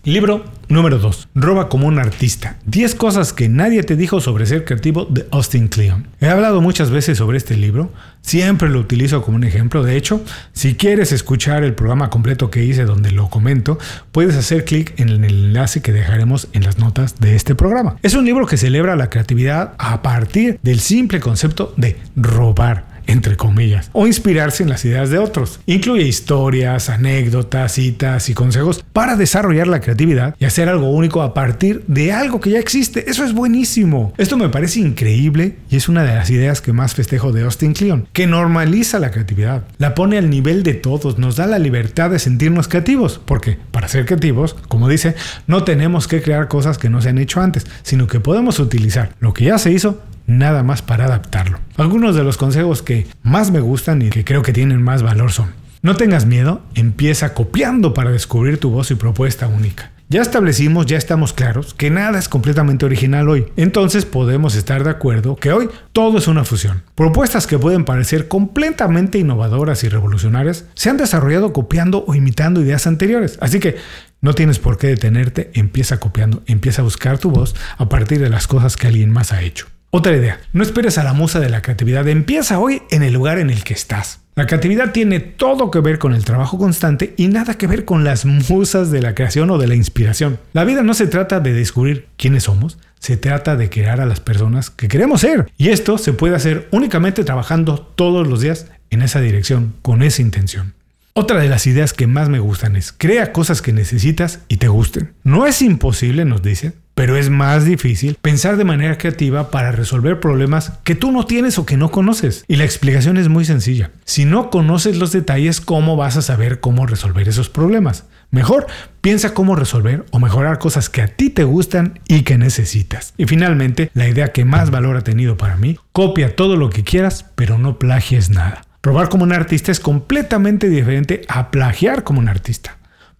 Libro 0.06 0.46
número 0.70 1.00
2. 1.00 1.30
Roba 1.34 1.68
como 1.68 1.88
un 1.88 1.98
artista. 1.98 2.58
10 2.68 2.94
cosas 2.94 3.34
que 3.34 3.50
nadie 3.50 3.82
te 3.82 3.96
dijo 3.96 4.22
sobre 4.22 4.46
ser 4.46 4.64
creativo 4.64 5.06
de 5.06 5.26
Austin 5.32 5.68
Kleon. 5.68 6.06
He 6.22 6.28
hablado 6.28 6.62
muchas 6.62 6.92
veces 6.92 7.18
sobre 7.18 7.40
este 7.40 7.58
libro. 7.58 7.92
Siempre 8.22 8.70
lo 8.70 8.80
utilizo 8.80 9.24
como 9.24 9.38
un 9.38 9.44
ejemplo. 9.44 9.82
De 9.82 9.98
hecho, 9.98 10.24
si 10.54 10.76
quieres 10.76 11.12
escuchar 11.12 11.64
el 11.64 11.74
programa 11.74 12.12
completo 12.12 12.52
que 12.52 12.64
hice 12.64 12.86
donde 12.86 13.10
lo 13.10 13.32
comento, 13.32 13.80
puedes 14.12 14.36
hacer 14.36 14.64
clic 14.64 14.94
en 14.98 15.10
el 15.10 15.24
enlace 15.26 15.82
que 15.82 15.92
dejaremos 15.92 16.50
en 16.54 16.66
las 16.66 16.78
notas 16.78 17.20
de 17.20 17.36
este 17.36 17.56
programa. 17.56 17.96
Es 18.04 18.14
un 18.14 18.26
libro 18.26 18.46
que 18.46 18.58
celebra 18.58 18.96
la 18.96 19.10
creatividad 19.10 19.74
a 19.80 20.04
partir 20.04 20.60
del 20.62 20.82
simple 20.82 21.20
concepto 21.20 21.74
de 21.78 21.98
robar 22.16 22.95
entre 23.08 23.38
comillas, 23.38 23.90
o 23.94 24.08
inspirarse 24.08 24.64
en 24.64 24.70
las 24.70 24.86
ideas 24.86 25.10
de 25.10 25.18
otros. 25.18 25.60
Incluye 25.66 26.04
historias, 26.04 26.90
anécdotas, 26.90 27.74
citas 27.74 28.30
y 28.30 28.34
consejos 28.34 28.84
para 28.94 29.16
desarrollar 29.16 29.68
la 29.68 29.82
creatividad 29.82 30.36
y 30.40 30.46
hacer 30.46 30.70
algo 30.70 30.90
único 30.90 31.22
a 31.22 31.34
partir 31.34 31.84
de 31.88 32.12
algo 32.12 32.40
que 32.40 32.52
ya 32.52 32.60
existe. 32.60 33.10
Eso 33.10 33.24
es 33.24 33.34
buenísimo. 33.34 34.14
Esto 34.18 34.38
me 34.38 34.50
parece 34.50 34.80
increíble 34.80 35.58
y 35.70 35.78
es 35.78 35.90
una 35.90 36.04
de 36.04 36.16
las 36.16 36.30
ideas 36.30 36.62
que 36.62 36.74
más 36.74 36.96
festejo 36.96 37.32
de 37.32 37.44
Austin 37.44 37.74
Kleon, 37.74 38.08
que 38.14 38.28
normaliza 38.28 39.00
la 39.00 39.12
creatividad, 39.12 39.64
la 39.78 39.96
pone 39.96 40.18
al 40.18 40.30
nivel 40.30 40.64
de 40.64 40.74
todos, 40.74 41.18
nos 41.18 41.36
da 41.36 41.48
la 41.48 41.60
libertad 41.60 42.10
de 42.10 42.20
sentirnos 42.20 42.68
creativos, 42.68 43.20
porque 43.24 43.58
para 43.72 43.88
ser 43.88 44.06
creativos, 44.06 44.56
como 44.68 44.90
dice, 44.90 45.16
no 45.48 45.64
tenemos 45.64 46.08
que 46.08 46.22
crear 46.22 46.48
cosas 46.48 46.78
que 46.78 46.90
no 46.90 47.02
se 47.02 47.10
han 47.10 47.18
hecho 47.18 47.42
antes, 47.42 47.66
sino 47.84 48.08
que 48.08 48.20
podemos 48.20 48.60
utilizar 48.60 49.14
lo 49.20 49.34
que 49.34 49.46
ya 49.46 49.58
se 49.58 49.72
hizo 49.72 50.02
nada 50.28 50.64
más 50.64 50.82
para 50.82 51.06
adaptarlo. 51.06 51.60
Algunos 51.78 52.16
de 52.16 52.24
los 52.24 52.38
consejos 52.38 52.82
que 52.82 53.08
más 53.24 53.52
me 53.52 53.60
gustan 53.60 54.02
y 54.02 54.10
que 54.10 54.24
creo 54.24 54.42
que 54.42 54.54
tienen 54.54 54.82
más 54.82 55.04
valor 55.04 55.32
son, 55.32 55.50
no 55.82 55.96
tengas 55.96 56.26
miedo, 56.26 56.64
empieza 56.74 57.34
copiando 57.34 57.94
para 57.94 58.12
descubrir 58.12 58.60
tu 58.60 58.72
voz 58.72 58.92
y 58.92 58.96
propuesta 58.96 59.48
única. 59.48 59.92
Ya 60.08 60.22
establecimos, 60.22 60.86
ya 60.86 60.98
estamos 60.98 61.34
claros 61.34 61.74
que 61.74 61.90
nada 61.90 62.20
es 62.20 62.30
completamente 62.30 62.86
original 62.86 63.28
hoy. 63.28 63.48
Entonces 63.56 64.06
podemos 64.06 64.56
estar 64.56 64.84
de 64.84 64.92
acuerdo 64.92 65.36
que 65.36 65.52
hoy 65.52 65.68
todo 65.94 66.20
es 66.20 66.28
una 66.28 66.44
fusión. 66.44 66.84
Propuestas 66.94 67.48
que 67.48 67.58
pueden 67.58 67.86
parecer 67.86 68.28
completamente 68.28 69.18
innovadoras 69.18 69.84
y 69.84 69.90
revolucionarias 69.90 70.66
se 70.76 70.92
han 70.92 70.98
desarrollado 70.98 71.54
copiando 71.54 72.06
o 72.08 72.14
imitando 72.14 72.62
ideas 72.62 72.86
anteriores. 72.86 73.40
Así 73.42 73.60
que 73.60 73.78
no 74.22 74.34
tienes 74.34 74.60
por 74.60 74.78
qué 74.78 74.88
detenerte, 74.88 75.50
empieza 75.56 76.00
copiando, 76.00 76.44
empieza 76.46 76.84
a 76.84 76.86
buscar 76.86 77.18
tu 77.18 77.32
voz 77.32 77.56
a 77.78 77.90
partir 77.90 78.20
de 78.20 78.30
las 78.30 78.46
cosas 78.46 78.78
que 78.78 78.86
alguien 78.86 79.10
más 79.10 79.32
ha 79.32 79.42
hecho. 79.42 79.66
Otra 79.98 80.12
idea, 80.12 80.42
no 80.52 80.62
esperes 80.62 80.98
a 80.98 81.06
la 81.06 81.14
musa 81.14 81.40
de 81.40 81.50
la 81.50 81.62
creatividad, 81.62 82.06
empieza 82.10 82.60
hoy 82.60 82.82
en 82.92 83.02
el 83.02 83.14
lugar 83.14 83.40
en 83.40 83.50
el 83.50 83.64
que 83.64 83.74
estás. 83.74 84.20
La 84.36 84.46
creatividad 84.46 84.92
tiene 84.92 85.22
todo 85.22 85.72
que 85.72 85.80
ver 85.80 86.00
con 86.00 86.14
el 86.14 86.26
trabajo 86.26 86.58
constante 86.58 87.14
y 87.16 87.30
nada 87.30 87.54
que 87.54 87.66
ver 87.66 87.86
con 87.86 88.04
las 88.04 88.26
musas 88.26 88.92
de 88.92 89.02
la 89.02 89.16
creación 89.16 89.52
o 89.52 89.58
de 89.58 89.68
la 89.68 89.76
inspiración. 89.76 90.38
La 90.52 90.66
vida 90.66 90.84
no 90.84 90.94
se 90.94 91.08
trata 91.08 91.40
de 91.40 91.54
descubrir 91.54 92.10
quiénes 92.18 92.44
somos, 92.44 92.78
se 93.00 93.16
trata 93.16 93.56
de 93.56 93.70
crear 93.70 94.02
a 94.02 94.06
las 94.06 94.20
personas 94.20 94.70
que 94.70 94.90
queremos 94.90 95.22
ser. 95.22 95.50
Y 95.58 95.70
esto 95.70 95.98
se 95.98 96.12
puede 96.12 96.36
hacer 96.36 96.68
únicamente 96.72 97.24
trabajando 97.24 97.80
todos 97.80 98.28
los 98.28 98.42
días 98.42 98.68
en 98.90 99.02
esa 99.02 99.22
dirección, 99.22 99.76
con 99.82 100.04
esa 100.04 100.22
intención. 100.22 100.74
Otra 101.14 101.40
de 101.40 101.48
las 101.48 101.68
ideas 101.68 101.94
que 101.94 102.06
más 102.06 102.28
me 102.28 102.40
gustan 102.40 102.76
es 102.76 102.92
crea 102.92 103.32
cosas 103.32 103.62
que 103.62 103.72
necesitas 103.72 104.42
y 104.50 104.58
te 104.58 104.68
gusten. 104.68 105.14
No 105.24 105.48
es 105.48 105.62
imposible, 105.62 106.26
nos 106.26 106.42
dice, 106.42 106.74
pero 106.96 107.18
es 107.18 107.30
más 107.30 107.66
difícil 107.66 108.18
pensar 108.22 108.58
de 108.58 108.64
manera 108.64 108.98
creativa 108.98 109.52
para 109.52 109.72
resolver 109.72 110.20
problemas 110.20 110.74
que 110.84 110.96
tú 110.96 111.12
no 111.12 111.26
tienes 111.26 111.60
o 111.60 111.66
que 111.66 111.78
no 111.78 111.92
conoces. 111.92 112.46
Y 112.48 112.56
la 112.56 112.64
explicación 112.64 113.18
es 113.18 113.28
muy 113.28 113.46
sencilla. 113.46 113.92
Si 114.06 114.26
no 114.26 114.50
conoces 114.50 114.98
los 114.98 115.12
detalles, 115.12 115.62
¿cómo 115.62 115.98
vas 115.98 116.18
a 116.18 116.22
saber 116.22 116.62
cómo 116.62 116.88
resolver 116.88 117.28
esos 117.28 117.50
problemas? 117.50 118.06
Mejor 118.32 118.68
piensa 119.02 119.34
cómo 119.34 119.56
resolver 119.56 120.06
o 120.12 120.20
mejorar 120.20 120.58
cosas 120.58 120.90
que 120.90 121.02
a 121.02 121.08
ti 121.08 121.30
te 121.30 121.44
gustan 121.44 122.00
y 122.08 122.24
que 122.24 122.38
necesitas. 122.38 123.14
Y 123.18 123.26
finalmente, 123.26 123.92
la 123.94 124.08
idea 124.08 124.32
que 124.32 124.46
más 124.46 124.72
valor 124.72 124.98
ha 124.98 125.04
tenido 125.04 125.38
para 125.38 125.58
mí, 125.58 125.78
copia 125.92 126.36
todo 126.36 126.56
lo 126.56 126.70
que 126.70 126.84
quieras, 126.84 127.26
pero 127.36 127.58
no 127.58 127.78
plagies 127.78 128.30
nada. 128.30 128.64
Robar 128.82 129.10
como 129.10 129.24
un 129.24 129.34
artista 129.34 129.72
es 129.72 129.80
completamente 129.80 130.70
diferente 130.70 131.22
a 131.28 131.50
plagiar 131.50 132.04
como 132.04 132.20
un 132.20 132.30
artista. 132.30 132.75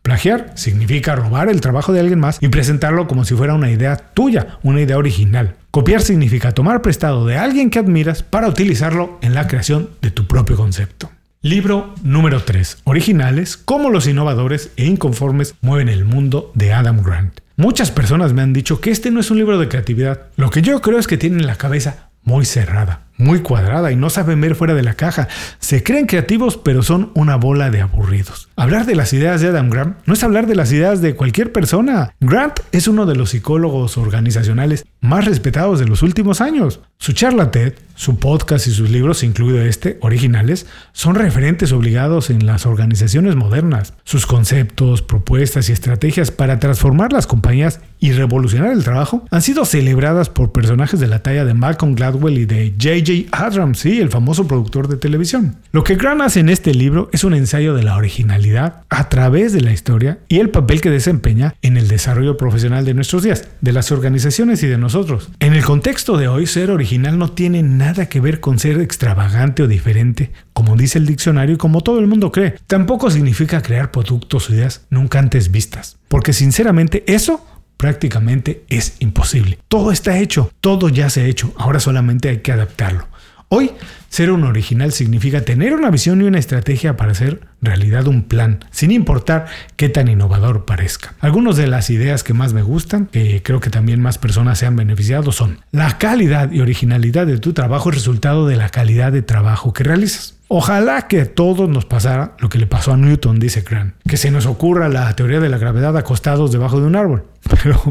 Plagiar 0.06 0.52
significa 0.54 1.16
robar 1.16 1.50
el 1.50 1.62
trabajo 1.62 1.92
de 1.92 2.00
alguien 2.00 2.20
más 2.20 2.38
y 2.40 2.50
presentarlo 2.50 3.08
como 3.08 3.26
si 3.26 3.34
fuera 3.34 3.56
una 3.56 3.72
idea 3.72 3.98
tuya, 3.98 4.60
una 4.62 4.80
idea 4.80 5.00
original. 5.00 5.56
Copiar 5.72 6.04
significa 6.04 6.52
tomar 6.52 6.84
prestado 6.84 7.26
de 7.26 7.38
alguien 7.38 7.72
que 7.72 7.80
admiras 7.80 8.22
para 8.22 8.48
utilizarlo 8.48 9.18
en 9.24 9.34
la 9.34 9.48
creación 9.48 9.90
de 10.04 10.12
tu 10.12 10.28
propio 10.28 10.58
concepto. 10.58 11.10
Libro 11.42 11.96
número 12.04 12.44
3. 12.44 12.84
Originales, 12.84 13.58
cómo 13.58 13.90
los 13.90 14.06
innovadores 14.06 14.70
e 14.78 14.86
inconformes 14.86 15.56
mueven 15.62 15.90
el 15.90 16.06
mundo 16.06 16.52
de 16.54 16.72
Adam 16.72 17.02
Grant. 17.02 17.40
Muchas 17.58 17.90
personas 17.90 18.32
me 18.32 18.44
han 18.44 18.54
dicho 18.54 18.80
que 18.80 18.92
este 18.92 19.10
no 19.10 19.22
es 19.22 19.32
un 19.32 19.38
libro 19.38 19.58
de 19.58 19.70
creatividad. 19.70 20.28
Lo 20.36 20.52
que 20.52 20.62
yo 20.62 20.82
creo 20.84 21.00
es 21.00 21.08
que 21.08 21.18
tienen 21.18 21.48
la 21.48 21.56
cabeza 21.56 22.10
muy 22.22 22.46
cerrada 22.46 23.05
muy 23.18 23.40
cuadrada 23.40 23.92
y 23.92 23.96
no 23.96 24.10
saben 24.10 24.42
ver 24.42 24.56
fuera 24.56 24.74
de 24.74 24.84
la 24.84 24.96
caja. 24.96 25.28
Se 25.60 25.84
creen 25.84 26.06
creativos 26.06 26.58
pero 26.58 26.84
son 26.84 27.12
una 27.16 27.36
bola 27.36 27.70
de 27.70 27.82
aburridos. 27.82 28.50
Hablar 28.56 28.86
de 28.86 28.96
las 28.96 29.14
ideas 29.14 29.42
de 29.42 29.48
Adam 29.48 29.70
Grant 29.70 29.98
no 30.06 30.14
es 30.14 30.24
hablar 30.24 30.48
de 30.48 30.56
las 30.56 30.72
ideas 30.72 31.02
de 31.02 31.16
cualquier 31.16 31.52
persona. 31.52 32.14
Grant 32.20 32.60
es 32.72 32.88
uno 32.88 33.06
de 33.06 33.16
los 33.16 33.32
psicólogos 33.32 33.98
organizacionales 33.98 34.86
más 35.02 35.26
respetados 35.26 35.80
de 35.80 35.86
los 35.86 36.02
últimos 36.02 36.42
años. 36.42 36.82
Su 36.98 37.14
charla 37.14 37.52
TED, 37.52 37.74
su 37.94 38.18
podcast 38.18 38.68
y 38.68 38.72
sus 38.72 38.90
libros, 38.90 39.24
incluido 39.24 39.62
este, 39.62 39.98
originales, 40.02 40.66
son 40.94 41.16
referentes 41.16 41.72
obligados 41.72 42.30
en 42.30 42.46
las 42.46 42.66
organizaciones 42.66 43.36
modernas. 43.36 43.94
Sus 44.04 44.26
conceptos, 44.26 45.02
propuestas 45.02 45.70
y 45.70 45.74
estrategias 45.74 46.32
para 46.32 46.60
transformar 46.60 47.14
las 47.14 47.28
compañías 47.28 47.82
y 48.00 48.12
revolucionar 48.12 48.72
el 48.72 48.84
trabajo 48.84 49.26
han 49.32 49.42
sido 49.42 49.66
celebradas 49.66 50.30
por 50.30 50.52
personajes 50.52 51.00
de 51.00 51.08
la 51.08 51.20
talla 51.20 51.46
de 51.46 51.54
Malcolm 51.54 51.96
Gladwell 51.96 52.38
y 52.38 52.46
de 52.46 52.74
J. 52.82 53.05
J. 53.06 53.28
Abrams, 53.32 53.80
sí, 53.80 54.00
el 54.00 54.10
famoso 54.10 54.48
productor 54.48 54.88
de 54.88 54.98
televisión. 54.98 55.58
Lo 55.72 55.84
que 55.84 55.96
Grant 55.96 56.22
hace 56.22 56.40
en 56.40 56.50
este 56.50 56.74
libro 56.74 57.10
es 57.14 57.24
un 57.24 57.34
ensayo 57.34 57.76
de 57.76 57.84
la 57.84 57.96
originalidad 57.96 58.84
a 58.90 59.10
través 59.10 59.54
de 59.54 59.62
la 59.62 59.72
historia 59.72 60.20
y 60.28 60.40
el 60.40 60.50
papel 60.50 60.82
que 60.82 60.90
desempeña 60.90 61.56
en 61.62 61.78
el 61.78 61.88
desarrollo 61.88 62.38
profesional 62.38 62.86
de 62.86 62.94
nuestros 62.94 63.24
días, 63.24 63.48
de 63.62 63.72
las 63.72 63.92
organizaciones 63.92 64.64
y 64.64 64.68
de 64.68 64.78
nosotros. 64.78 65.30
En 65.40 65.54
el 65.54 65.64
contexto 65.64 66.18
de 66.18 66.28
hoy, 66.28 66.48
ser 66.48 66.72
original 66.72 67.18
no 67.18 67.32
tiene 67.32 67.64
nada 67.64 68.08
que 68.08 68.20
ver 68.20 68.40
con 68.40 68.60
ser 68.60 68.80
extravagante 68.82 69.64
o 69.64 69.68
diferente, 69.68 70.32
como 70.54 70.76
dice 70.76 70.98
el 70.98 71.06
diccionario 71.06 71.56
y 71.56 71.58
como 71.58 71.82
todo 71.82 72.00
el 72.00 72.08
mundo 72.08 72.32
cree. 72.32 72.56
Tampoco 72.68 73.12
significa 73.12 73.62
crear 73.62 73.92
productos 73.92 74.50
o 74.50 74.54
ideas 74.54 74.86
nunca 74.90 75.20
antes 75.20 75.52
vistas, 75.52 75.98
porque 76.08 76.34
sinceramente 76.34 77.04
eso 77.08 77.46
prácticamente 77.86 78.64
es 78.68 78.96
imposible. 78.98 79.60
Todo 79.68 79.92
está 79.92 80.18
hecho, 80.18 80.52
todo 80.60 80.90
ya 80.90 81.08
se 81.12 81.22
ha 81.22 81.26
hecho, 81.26 81.54
ahora 81.56 81.80
solamente 81.80 82.30
hay 82.30 82.40
que 82.40 82.52
adaptarlo. 82.52 83.08
Hoy, 83.48 83.74
ser 84.10 84.32
un 84.32 84.44
original 84.44 84.92
significa 84.92 85.42
tener 85.42 85.76
una 85.76 85.92
visión 85.92 86.20
y 86.20 86.24
una 86.24 86.40
estrategia 86.40 86.98
para 86.98 87.12
hacer 87.12 87.42
realidad 87.62 88.08
un 88.08 88.24
plan, 88.24 88.66
sin 88.72 88.90
importar 88.90 89.46
qué 89.76 89.88
tan 89.88 90.08
innovador 90.08 90.66
parezca. 90.66 91.14
Algunas 91.20 91.58
de 91.58 91.68
las 91.68 91.92
ideas 91.92 92.24
que 92.24 92.34
más 92.34 92.54
me 92.54 92.64
gustan, 92.64 93.06
que 93.06 93.44
creo 93.44 93.60
que 93.60 93.70
también 93.70 94.02
más 94.02 94.18
personas 94.18 94.58
se 94.58 94.66
han 94.66 94.76
beneficiado, 94.76 95.32
son 95.32 95.60
la 95.72 96.00
calidad 96.00 96.52
y 96.52 96.62
originalidad 96.62 97.28
de 97.28 97.38
tu 97.38 97.54
trabajo 97.54 97.90
es 97.90 97.96
resultado 97.96 98.48
de 98.48 98.56
la 98.56 98.70
calidad 98.70 99.12
de 99.12 99.22
trabajo 99.22 99.74
que 99.74 99.84
realizas. 99.84 100.35
Ojalá 100.48 101.08
que 101.08 101.22
a 101.22 101.34
todos 101.34 101.68
nos 101.68 101.86
pasara 101.86 102.36
lo 102.40 102.50
que 102.50 102.60
le 102.60 102.68
pasó 102.68 102.94
a 102.94 102.98
Newton, 102.98 103.40
dice 103.40 103.62
Grant, 103.62 103.96
que 104.08 104.18
se 104.18 104.30
nos 104.30 104.46
ocurra 104.46 104.90
la 104.90 105.16
teoría 105.16 105.40
de 105.40 105.50
la 105.50 105.58
gravedad 105.58 105.98
acostados 105.98 106.52
debajo 106.52 106.80
de 106.80 106.86
un 106.86 106.96
árbol. 106.96 107.24
Pero 107.64 107.82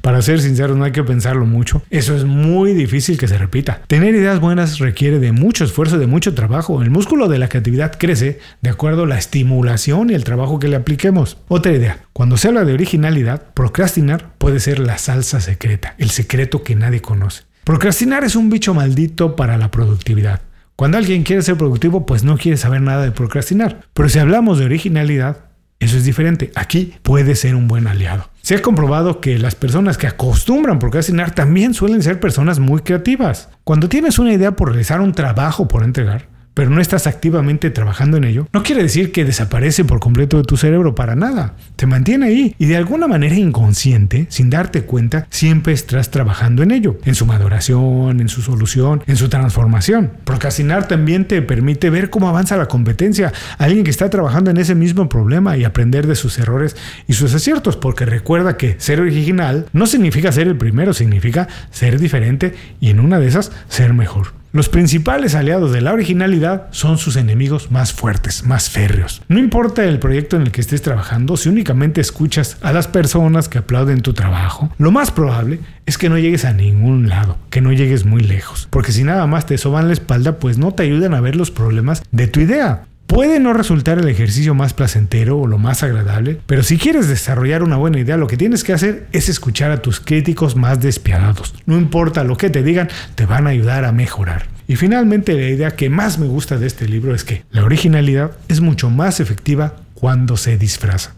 para 0.00 0.22
ser 0.22 0.40
sinceros 0.40 0.76
no 0.76 0.84
hay 0.84 0.92
que 0.92 1.04
pensarlo 1.04 1.44
mucho. 1.44 1.82
Eso 1.90 2.16
es 2.16 2.24
muy 2.24 2.72
difícil 2.72 3.18
que 3.18 3.28
se 3.28 3.36
repita. 3.36 3.82
Tener 3.86 4.14
ideas 4.14 4.40
buenas 4.40 4.78
requiere 4.78 5.18
de 5.18 5.32
mucho 5.32 5.64
esfuerzo, 5.64 5.98
de 5.98 6.06
mucho 6.06 6.34
trabajo. 6.34 6.82
El 6.82 6.90
músculo 6.90 7.28
de 7.28 7.38
la 7.38 7.48
creatividad 7.48 7.92
crece 7.98 8.38
de 8.62 8.70
acuerdo 8.70 9.04
a 9.04 9.06
la 9.06 9.18
estimulación 9.18 10.10
y 10.10 10.14
el 10.14 10.24
trabajo 10.24 10.58
que 10.58 10.68
le 10.68 10.76
apliquemos. 10.76 11.36
Otra 11.48 11.72
idea, 11.72 11.98
cuando 12.14 12.38
se 12.38 12.48
habla 12.48 12.64
de 12.64 12.72
originalidad, 12.72 13.42
procrastinar 13.52 14.32
puede 14.38 14.60
ser 14.60 14.78
la 14.78 14.96
salsa 14.96 15.40
secreta, 15.40 15.94
el 15.98 16.10
secreto 16.10 16.62
que 16.62 16.74
nadie 16.74 17.02
conoce. 17.02 17.42
Procrastinar 17.64 18.24
es 18.24 18.34
un 18.34 18.48
bicho 18.48 18.72
maldito 18.72 19.36
para 19.36 19.58
la 19.58 19.70
productividad. 19.70 20.40
Cuando 20.78 20.96
alguien 20.96 21.24
quiere 21.24 21.42
ser 21.42 21.56
productivo, 21.56 22.06
pues 22.06 22.22
no 22.22 22.38
quiere 22.38 22.56
saber 22.56 22.80
nada 22.82 23.02
de 23.02 23.10
procrastinar. 23.10 23.80
Pero 23.94 24.08
si 24.08 24.20
hablamos 24.20 24.60
de 24.60 24.64
originalidad, 24.64 25.46
eso 25.80 25.96
es 25.96 26.04
diferente. 26.04 26.52
Aquí 26.54 26.94
puede 27.02 27.34
ser 27.34 27.56
un 27.56 27.66
buen 27.66 27.88
aliado. 27.88 28.30
Se 28.42 28.54
ha 28.54 28.62
comprobado 28.62 29.20
que 29.20 29.40
las 29.40 29.56
personas 29.56 29.98
que 29.98 30.06
acostumbran 30.06 30.78
procrastinar 30.78 31.32
también 31.32 31.74
suelen 31.74 32.00
ser 32.00 32.20
personas 32.20 32.60
muy 32.60 32.82
creativas. 32.82 33.48
Cuando 33.64 33.88
tienes 33.88 34.20
una 34.20 34.32
idea 34.32 34.54
por 34.54 34.68
realizar 34.68 35.00
un 35.00 35.10
trabajo 35.10 35.66
por 35.66 35.82
entregar, 35.82 36.28
pero 36.58 36.70
no 36.70 36.80
estás 36.80 37.06
activamente 37.06 37.70
trabajando 37.70 38.16
en 38.16 38.24
ello, 38.24 38.48
no 38.52 38.64
quiere 38.64 38.82
decir 38.82 39.12
que 39.12 39.24
desaparece 39.24 39.84
por 39.84 40.00
completo 40.00 40.38
de 40.38 40.42
tu 40.42 40.56
cerebro 40.56 40.96
para 40.96 41.14
nada. 41.14 41.54
Te 41.76 41.86
mantiene 41.86 42.26
ahí 42.26 42.56
y 42.58 42.66
de 42.66 42.76
alguna 42.76 43.06
manera 43.06 43.36
inconsciente, 43.36 44.26
sin 44.28 44.50
darte 44.50 44.82
cuenta, 44.82 45.28
siempre 45.30 45.72
estás 45.72 46.10
trabajando 46.10 46.64
en 46.64 46.72
ello, 46.72 46.98
en 47.04 47.14
su 47.14 47.26
maduración, 47.26 48.18
en 48.20 48.28
su 48.28 48.42
solución, 48.42 49.04
en 49.06 49.14
su 49.14 49.28
transformación. 49.28 50.10
Procrastinar 50.24 50.88
también 50.88 51.28
te 51.28 51.42
permite 51.42 51.90
ver 51.90 52.10
cómo 52.10 52.28
avanza 52.28 52.56
la 52.56 52.66
competencia, 52.66 53.32
alguien 53.58 53.84
que 53.84 53.90
está 53.90 54.10
trabajando 54.10 54.50
en 54.50 54.56
ese 54.56 54.74
mismo 54.74 55.08
problema 55.08 55.56
y 55.56 55.62
aprender 55.62 56.08
de 56.08 56.16
sus 56.16 56.40
errores 56.40 56.74
y 57.06 57.12
sus 57.12 57.32
aciertos, 57.34 57.76
porque 57.76 58.04
recuerda 58.04 58.56
que 58.56 58.74
ser 58.80 59.00
original 59.00 59.66
no 59.72 59.86
significa 59.86 60.32
ser 60.32 60.48
el 60.48 60.56
primero, 60.56 60.92
significa 60.92 61.46
ser 61.70 62.00
diferente 62.00 62.56
y 62.80 62.90
en 62.90 62.98
una 62.98 63.20
de 63.20 63.28
esas 63.28 63.52
ser 63.68 63.94
mejor. 63.94 64.37
Los 64.50 64.70
principales 64.70 65.34
aliados 65.34 65.72
de 65.72 65.82
la 65.82 65.92
originalidad 65.92 66.68
son 66.70 66.96
sus 66.96 67.16
enemigos 67.16 67.70
más 67.70 67.92
fuertes, 67.92 68.44
más 68.44 68.70
férreos. 68.70 69.22
No 69.28 69.38
importa 69.38 69.84
el 69.84 69.98
proyecto 69.98 70.36
en 70.36 70.42
el 70.42 70.52
que 70.52 70.62
estés 70.62 70.80
trabajando, 70.80 71.36
si 71.36 71.50
únicamente 71.50 72.00
escuchas 72.00 72.56
a 72.62 72.72
las 72.72 72.88
personas 72.88 73.50
que 73.50 73.58
aplauden 73.58 74.00
tu 74.00 74.14
trabajo, 74.14 74.70
lo 74.78 74.90
más 74.90 75.10
probable 75.10 75.60
es 75.84 75.98
que 75.98 76.08
no 76.08 76.16
llegues 76.16 76.46
a 76.46 76.54
ningún 76.54 77.10
lado, 77.10 77.36
que 77.50 77.60
no 77.60 77.72
llegues 77.72 78.06
muy 78.06 78.22
lejos, 78.22 78.68
porque 78.70 78.92
si 78.92 79.04
nada 79.04 79.26
más 79.26 79.44
te 79.44 79.58
soban 79.58 79.88
la 79.88 79.92
espalda, 79.92 80.38
pues 80.38 80.56
no 80.56 80.72
te 80.72 80.82
ayudan 80.82 81.12
a 81.12 81.20
ver 81.20 81.36
los 81.36 81.50
problemas 81.50 82.02
de 82.10 82.26
tu 82.26 82.40
idea. 82.40 82.84
Puede 83.08 83.40
no 83.40 83.54
resultar 83.54 83.98
el 83.98 84.06
ejercicio 84.06 84.54
más 84.54 84.74
placentero 84.74 85.38
o 85.38 85.46
lo 85.46 85.56
más 85.56 85.82
agradable, 85.82 86.38
pero 86.46 86.62
si 86.62 86.76
quieres 86.76 87.08
desarrollar 87.08 87.62
una 87.62 87.76
buena 87.76 87.98
idea, 87.98 88.18
lo 88.18 88.26
que 88.26 88.36
tienes 88.36 88.62
que 88.62 88.74
hacer 88.74 89.06
es 89.12 89.30
escuchar 89.30 89.70
a 89.70 89.80
tus 89.82 89.98
críticos 89.98 90.56
más 90.56 90.80
despiadados. 90.80 91.54
No 91.64 91.78
importa 91.78 92.22
lo 92.22 92.36
que 92.36 92.50
te 92.50 92.62
digan, 92.62 92.88
te 93.14 93.24
van 93.24 93.46
a 93.46 93.50
ayudar 93.50 93.86
a 93.86 93.92
mejorar. 93.92 94.46
Y 94.68 94.76
finalmente 94.76 95.32
la 95.32 95.48
idea 95.48 95.70
que 95.70 95.88
más 95.88 96.18
me 96.18 96.26
gusta 96.26 96.58
de 96.58 96.66
este 96.66 96.86
libro 96.86 97.14
es 97.14 97.24
que 97.24 97.44
la 97.50 97.64
originalidad 97.64 98.32
es 98.46 98.60
mucho 98.60 98.90
más 98.90 99.20
efectiva 99.20 99.76
cuando 99.94 100.36
se 100.36 100.58
disfraza. 100.58 101.14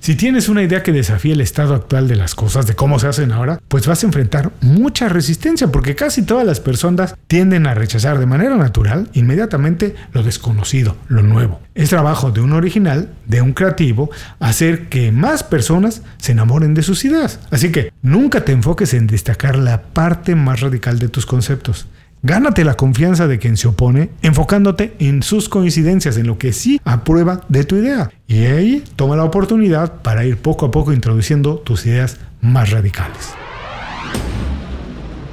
Si 0.00 0.16
tienes 0.16 0.48
una 0.48 0.62
idea 0.62 0.82
que 0.82 0.92
desafía 0.92 1.32
el 1.32 1.40
estado 1.40 1.74
actual 1.74 2.08
de 2.08 2.16
las 2.16 2.34
cosas, 2.34 2.66
de 2.66 2.74
cómo 2.74 2.98
se 2.98 3.06
hacen 3.06 3.32
ahora, 3.32 3.58
pues 3.68 3.86
vas 3.86 4.02
a 4.02 4.06
enfrentar 4.06 4.52
mucha 4.60 5.08
resistencia 5.08 5.68
porque 5.68 5.94
casi 5.94 6.22
todas 6.22 6.46
las 6.46 6.60
personas 6.60 7.14
tienden 7.26 7.66
a 7.66 7.74
rechazar 7.74 8.18
de 8.18 8.26
manera 8.26 8.56
natural 8.56 9.08
inmediatamente 9.14 9.94
lo 10.12 10.22
desconocido, 10.22 10.96
lo 11.08 11.22
nuevo. 11.22 11.60
Es 11.74 11.90
trabajo 11.90 12.30
de 12.30 12.40
un 12.40 12.52
original, 12.52 13.08
de 13.26 13.40
un 13.40 13.52
creativo, 13.52 14.10
hacer 14.40 14.88
que 14.88 15.10
más 15.10 15.42
personas 15.42 16.02
se 16.18 16.32
enamoren 16.32 16.74
de 16.74 16.82
sus 16.82 17.04
ideas. 17.04 17.40
Así 17.50 17.72
que 17.72 17.92
nunca 18.02 18.44
te 18.44 18.52
enfoques 18.52 18.92
en 18.94 19.06
destacar 19.06 19.56
la 19.56 19.82
parte 19.82 20.34
más 20.34 20.60
radical 20.60 20.98
de 20.98 21.08
tus 21.08 21.24
conceptos. 21.24 21.86
Gánate 22.26 22.64
la 22.64 22.74
confianza 22.74 23.28
de 23.28 23.38
quien 23.38 23.56
se 23.56 23.68
opone 23.68 24.10
enfocándote 24.20 24.94
en 24.98 25.22
sus 25.22 25.48
coincidencias, 25.48 26.16
en 26.16 26.26
lo 26.26 26.38
que 26.38 26.52
sí 26.52 26.80
aprueba 26.84 27.42
de 27.48 27.62
tu 27.62 27.76
idea. 27.76 28.10
Y 28.26 28.46
ahí 28.46 28.82
toma 28.96 29.14
la 29.14 29.22
oportunidad 29.22 30.02
para 30.02 30.24
ir 30.24 30.36
poco 30.36 30.66
a 30.66 30.72
poco 30.72 30.92
introduciendo 30.92 31.58
tus 31.58 31.86
ideas 31.86 32.16
más 32.40 32.72
radicales. 32.72 33.30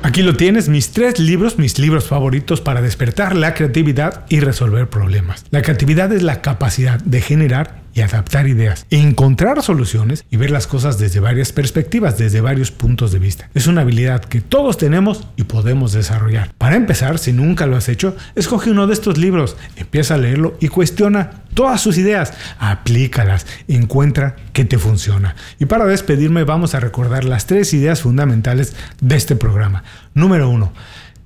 Aquí 0.03 0.21
lo 0.21 0.35
tienes, 0.35 0.69
mis 0.69 0.91
tres 0.91 1.17
libros, 1.17 1.57
mis 1.57 1.79
libros 1.79 2.05
favoritos 2.05 2.61
para 2.61 2.83
despertar 2.83 3.35
la 3.35 3.55
creatividad 3.55 4.27
y 4.29 4.41
resolver 4.41 4.87
problemas. 4.87 5.45
La 5.49 5.63
creatividad 5.63 6.13
es 6.13 6.21
la 6.21 6.41
capacidad 6.41 6.99
de 6.99 7.21
generar 7.21 7.81
y 7.93 8.01
adaptar 8.01 8.47
ideas, 8.47 8.85
encontrar 8.89 9.61
soluciones 9.61 10.25
y 10.29 10.37
ver 10.37 10.51
las 10.51 10.67
cosas 10.67 10.97
desde 10.97 11.19
varias 11.19 11.51
perspectivas, 11.51 12.17
desde 12.17 12.41
varios 12.41 12.71
puntos 12.71 13.11
de 13.11 13.19
vista. 13.19 13.49
Es 13.53 13.67
una 13.67 13.81
habilidad 13.81 14.23
que 14.23 14.41
todos 14.41 14.77
tenemos 14.77 15.27
y 15.35 15.43
podemos 15.43 15.93
desarrollar. 15.93 16.53
Para 16.57 16.75
empezar, 16.75 17.19
si 17.19 17.33
nunca 17.33 17.65
lo 17.65 17.77
has 17.77 17.89
hecho, 17.89 18.15
escoge 18.35 18.71
uno 18.71 18.87
de 18.87 18.93
estos 18.93 19.17
libros, 19.17 19.55
empieza 19.75 20.15
a 20.15 20.17
leerlo 20.17 20.57
y 20.59 20.67
cuestiona 20.67 21.43
todas 21.53 21.81
sus 21.81 21.97
ideas, 21.97 22.33
aplícalas, 22.59 23.45
encuentra 23.67 24.35
qué 24.53 24.65
te 24.65 24.77
funciona. 24.77 25.35
Y 25.59 25.65
para 25.65 25.85
despedirme 25.85 26.43
vamos 26.43 26.75
a 26.75 26.79
recordar 26.79 27.23
las 27.23 27.45
tres 27.45 27.73
ideas 27.73 28.01
fundamentales 28.01 28.75
de 29.01 29.15
este 29.15 29.35
programa. 29.35 29.83
Número 30.13 30.49
uno, 30.49 30.73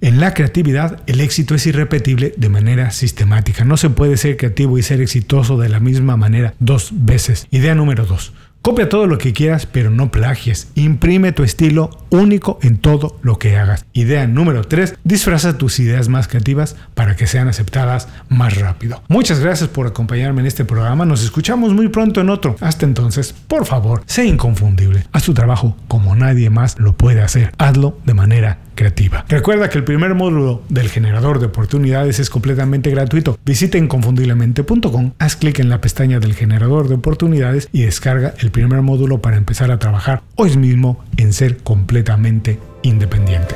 en 0.02 0.20
la 0.20 0.34
creatividad, 0.34 1.02
el 1.08 1.22
éxito 1.22 1.56
es 1.56 1.66
irrepetible 1.66 2.34
de 2.38 2.50
manera 2.50 2.92
sistemática. 2.92 3.66
No 3.66 3.78
se 3.78 3.90
puede 3.90 4.18
ser 4.18 4.38
creativo 4.38 4.78
y 4.78 4.84
ser 4.84 5.02
exitoso 5.02 5.58
de 5.58 5.70
la 5.70 5.80
misma 5.80 6.18
manera 6.18 6.54
dos 6.60 6.92
veces. 6.94 7.48
Idea 7.52 7.74
número 7.74 8.06
dos. 8.06 8.34
Copia 8.68 8.90
todo 8.90 9.08
lo 9.08 9.18
que 9.18 9.32
quieras, 9.32 9.66
pero 9.66 9.90
no 9.90 10.12
plagies. 10.12 10.68
Imprime 10.76 11.32
tu 11.32 11.44
estilo 11.44 11.90
único 12.10 12.60
en 12.62 12.78
todo 12.78 13.18
lo 13.22 13.40
que 13.40 13.56
hagas. 13.56 13.86
Idea 13.94 14.28
número 14.28 14.66
3. 14.66 14.96
Disfraza 15.06 15.58
tus 15.58 15.80
ideas 15.80 16.10
más 16.10 16.28
creativas 16.28 16.76
para 16.94 17.16
que 17.16 17.28
sean 17.28 17.48
aceptadas 17.48 18.10
más 18.28 18.58
rápido. 18.58 19.02
Muchas 19.08 19.40
gracias 19.40 19.70
por 19.70 19.88
acompañarme 19.88 20.42
en 20.42 20.48
este 20.48 20.66
programa. 20.66 21.06
Nos 21.06 21.24
escuchamos 21.24 21.74
muy 21.74 21.88
pronto 21.88 22.20
en 22.20 22.30
otro. 22.30 22.58
Hasta 22.60 22.86
entonces, 22.86 23.32
por 23.32 23.66
favor, 23.66 24.04
sé 24.06 24.26
inconfundible. 24.26 25.06
Haz 25.14 25.24
tu 25.24 25.34
trabajo 25.34 25.78
como 25.88 26.14
nadie 26.16 26.50
más 26.50 26.78
lo 26.78 26.92
puede 26.98 27.22
hacer. 27.22 27.54
Hazlo 27.58 27.98
de 28.04 28.16
manera 28.16 28.60
creativa. 28.78 29.26
Recuerda 29.28 29.70
que 29.70 29.78
el 29.78 29.84
primer 29.84 30.16
módulo 30.16 30.64
del 30.70 30.88
generador 30.88 31.42
de 31.42 31.48
oportunidades 31.48 32.20
es 32.20 32.30
completamente 32.30 32.90
gratuito. 32.90 33.38
Visita 33.44 33.78
inconfundiblemente.com, 33.78 35.12
haz 35.20 35.36
clic 35.36 35.60
en 35.60 35.68
la 35.68 35.82
pestaña 35.82 36.22
del 36.22 36.34
generador 36.34 36.88
de 36.88 36.96
oportunidades 36.96 37.68
y 37.74 37.82
descarga 37.82 38.34
el 38.40 38.52
primer 38.52 38.82
módulo 38.82 39.22
para 39.22 39.36
empezar 39.36 39.72
a 39.72 39.80
trabajar 39.80 40.22
hoy 40.36 40.56
mismo 40.56 41.04
en 41.18 41.34
ser 41.34 41.58
completamente 41.58 42.60
independiente. 42.84 43.56